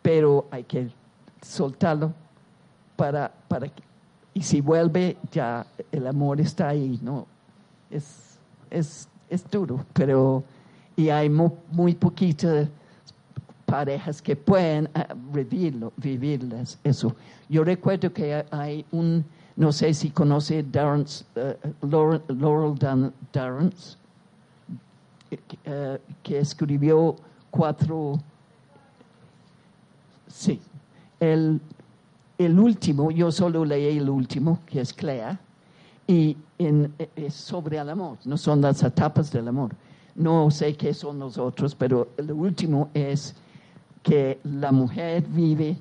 [0.00, 0.90] Pero hay que
[1.40, 2.12] soltarlo
[2.96, 3.68] para, para
[4.34, 7.26] y si vuelve ya el amor está ahí, ¿no?
[7.90, 8.38] Es,
[8.70, 10.42] es, es duro, pero
[10.96, 12.68] y hay muy, poquitas
[13.66, 17.14] parejas que pueden uh, vivirlo, vivirlas eso.
[17.48, 19.24] Yo recuerdo que hay un,
[19.56, 22.78] no sé si conoce Darrence, uh, Laurel, Laurel
[23.32, 23.96] Darrence,
[25.32, 27.16] uh, que escribió
[27.50, 28.20] cuatro,
[30.28, 30.60] sí,
[31.20, 31.60] el,
[32.42, 35.38] el último, yo solo leí el último, que es Clea,
[36.06, 36.36] y
[37.16, 39.74] es sobre el amor, no son las etapas del amor.
[40.14, 43.34] No sé qué son los otros, pero el último es
[44.02, 45.76] que la mujer vive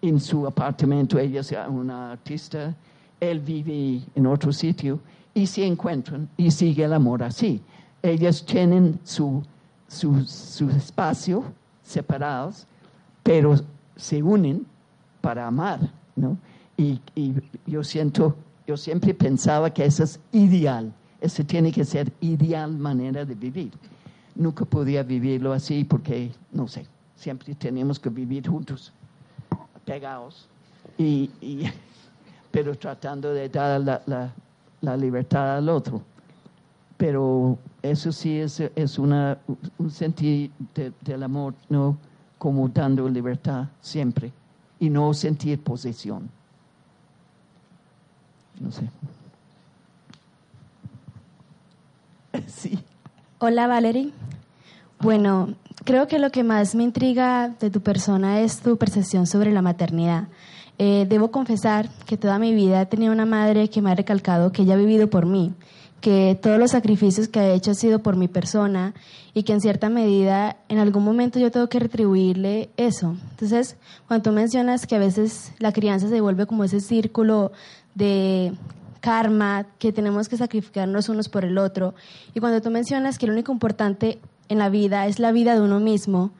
[0.00, 2.74] en su apartamento, ella es una artista,
[3.20, 5.00] él vive en otro sitio
[5.34, 7.60] y se encuentran y sigue el amor así.
[8.02, 9.42] Ellas tienen su,
[9.88, 11.44] su, su espacio
[11.82, 12.66] separados,
[13.22, 13.56] pero
[13.96, 14.64] se unen
[15.26, 15.80] para amar,
[16.14, 16.38] ¿no?
[16.76, 17.00] Y,
[17.66, 23.24] yo siento, yo siempre pensaba que eso es ideal, eso tiene que ser ideal manera
[23.24, 23.72] de vivir.
[24.36, 28.92] Nunca podía vivirlo así porque, no sé, siempre tenemos que vivir juntos,
[29.84, 30.46] pegados,
[30.96, 31.28] y,
[32.52, 36.02] pero tratando de dar la, libertad al otro.
[36.96, 39.38] Pero eso sí es, es una,
[39.76, 41.98] un sentir de, del amor, ¿no?
[42.38, 44.30] Como dando libertad siempre
[44.78, 46.30] y no sentir posesión.
[48.60, 48.88] No sé.
[52.46, 52.78] Sí.
[53.38, 54.12] Hola Valerie.
[55.00, 55.54] Bueno,
[55.84, 59.62] creo que lo que más me intriga de tu persona es tu percepción sobre la
[59.62, 60.28] maternidad.
[60.78, 64.52] Eh, debo confesar que toda mi vida he tenido una madre que me ha recalcado
[64.52, 65.54] que ella ha vivido por mí,
[66.06, 68.94] que todos los sacrificios que ha hecho ha sido por mi persona
[69.34, 73.16] y que en cierta medida en algún momento yo tengo que retribuirle eso.
[73.32, 73.76] Entonces,
[74.06, 77.50] cuando tú mencionas que a veces la crianza se vuelve como ese círculo
[77.96, 78.52] de
[79.00, 81.96] karma, que tenemos que sacrificarnos unos por el otro,
[82.34, 85.60] y cuando tú mencionas que lo único importante en la vida es la vida de
[85.60, 86.30] uno mismo,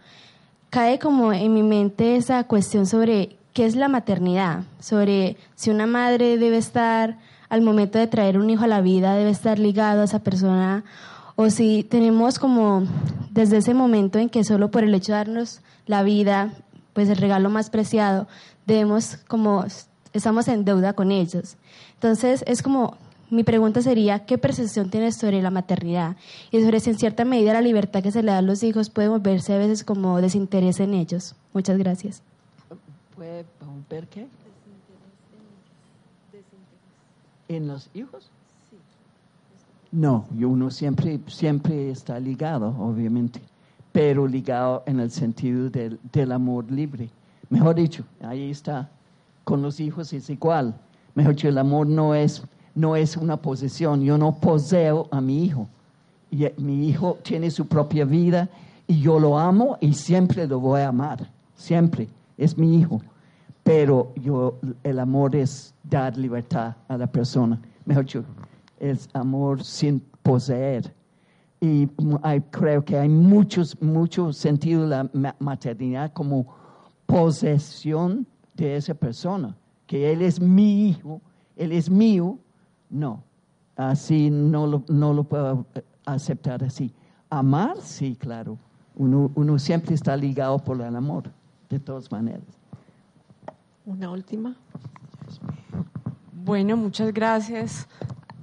[0.71, 5.89] cae como en mi mente esa cuestión sobre qué es la maternidad, sobre si una
[5.89, 7.19] madre debe estar
[7.49, 10.85] al momento de traer un hijo a la vida, debe estar ligado a esa persona,
[11.37, 12.85] o si tenemos como
[13.31, 16.53] desde ese momento en que solo por el hecho de darnos la vida,
[16.93, 18.27] pues el regalo más preciado,
[18.67, 19.65] debemos como
[20.13, 21.57] estamos en deuda con ellos.
[21.95, 22.97] Entonces es como
[23.29, 26.17] mi pregunta sería, ¿qué percepción tienes sobre la maternidad?
[26.51, 28.89] Y sobre si en cierta medida la libertad que se le da a los hijos
[28.89, 31.35] puede volverse a veces como desinterés en ellos.
[31.53, 32.23] Muchas gracias.
[33.17, 34.21] ¿Puede volver qué?
[34.21, 34.29] ¿En
[37.49, 38.31] los hijos?
[39.93, 43.41] No, uno siempre, siempre está ligado, obviamente,
[43.93, 47.09] pero ligado en el sentido del, del amor libre.
[47.49, 48.91] Mejor dicho, ahí está,
[49.45, 50.75] con los hijos es igual.
[51.15, 52.43] Mejor dicho, el amor no es
[52.77, 54.05] no es una posesión.
[54.05, 55.67] Yo no poseo a mi hijo.
[56.31, 58.49] Y eh, mi hijo tiene su propia vida
[58.87, 61.29] y yo lo amo y siempre lo voy a amar.
[61.57, 62.09] Siempre.
[62.37, 63.01] Es mi hijo.
[63.67, 67.61] Pero yo, el amor es dar libertad a la persona.
[67.85, 68.25] Mejor dicho,
[68.79, 70.95] es amor sin poseer.
[71.61, 71.89] Y
[72.53, 76.47] creo que hay muchos, mucho sentido de la maternidad como
[77.07, 79.57] posesión de esa persona.
[79.89, 81.21] Que él es mi hijo,
[81.57, 82.39] él es mío
[82.89, 83.25] no,
[83.75, 85.67] así no lo, no lo puedo
[86.05, 86.95] aceptar así.
[87.31, 88.59] Amar, sí, claro.
[88.95, 91.33] Uno, uno siempre está ligado por el amor,
[91.69, 92.45] de todas maneras.
[93.87, 94.57] Una última.
[96.33, 97.89] Bueno, muchas gracias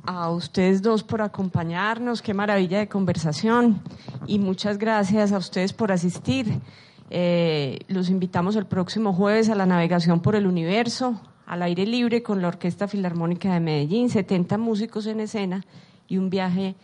[0.05, 2.21] a ustedes dos por acompañarnos.
[2.21, 3.81] Qué maravilla de conversación.
[4.25, 6.61] Y muchas gracias a ustedes por asistir.
[7.09, 12.23] Eh, los invitamos el próximo jueves a la navegación por el universo al aire libre
[12.23, 15.65] con la Orquesta Filarmónica de Medellín, 70 músicos en escena
[16.07, 16.75] y un viaje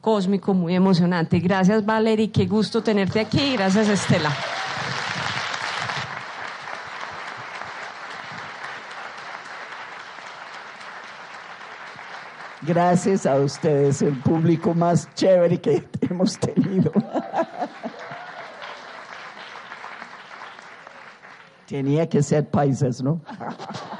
[0.00, 1.38] cósmico, muy emocionante.
[1.38, 3.52] Gracias Valerie, qué gusto tenerte aquí.
[3.52, 4.34] Gracias Estela.
[12.62, 16.92] Gracias a ustedes, el público más chévere que hemos tenido.
[21.66, 23.20] Tenía que ser paisas, ¿no?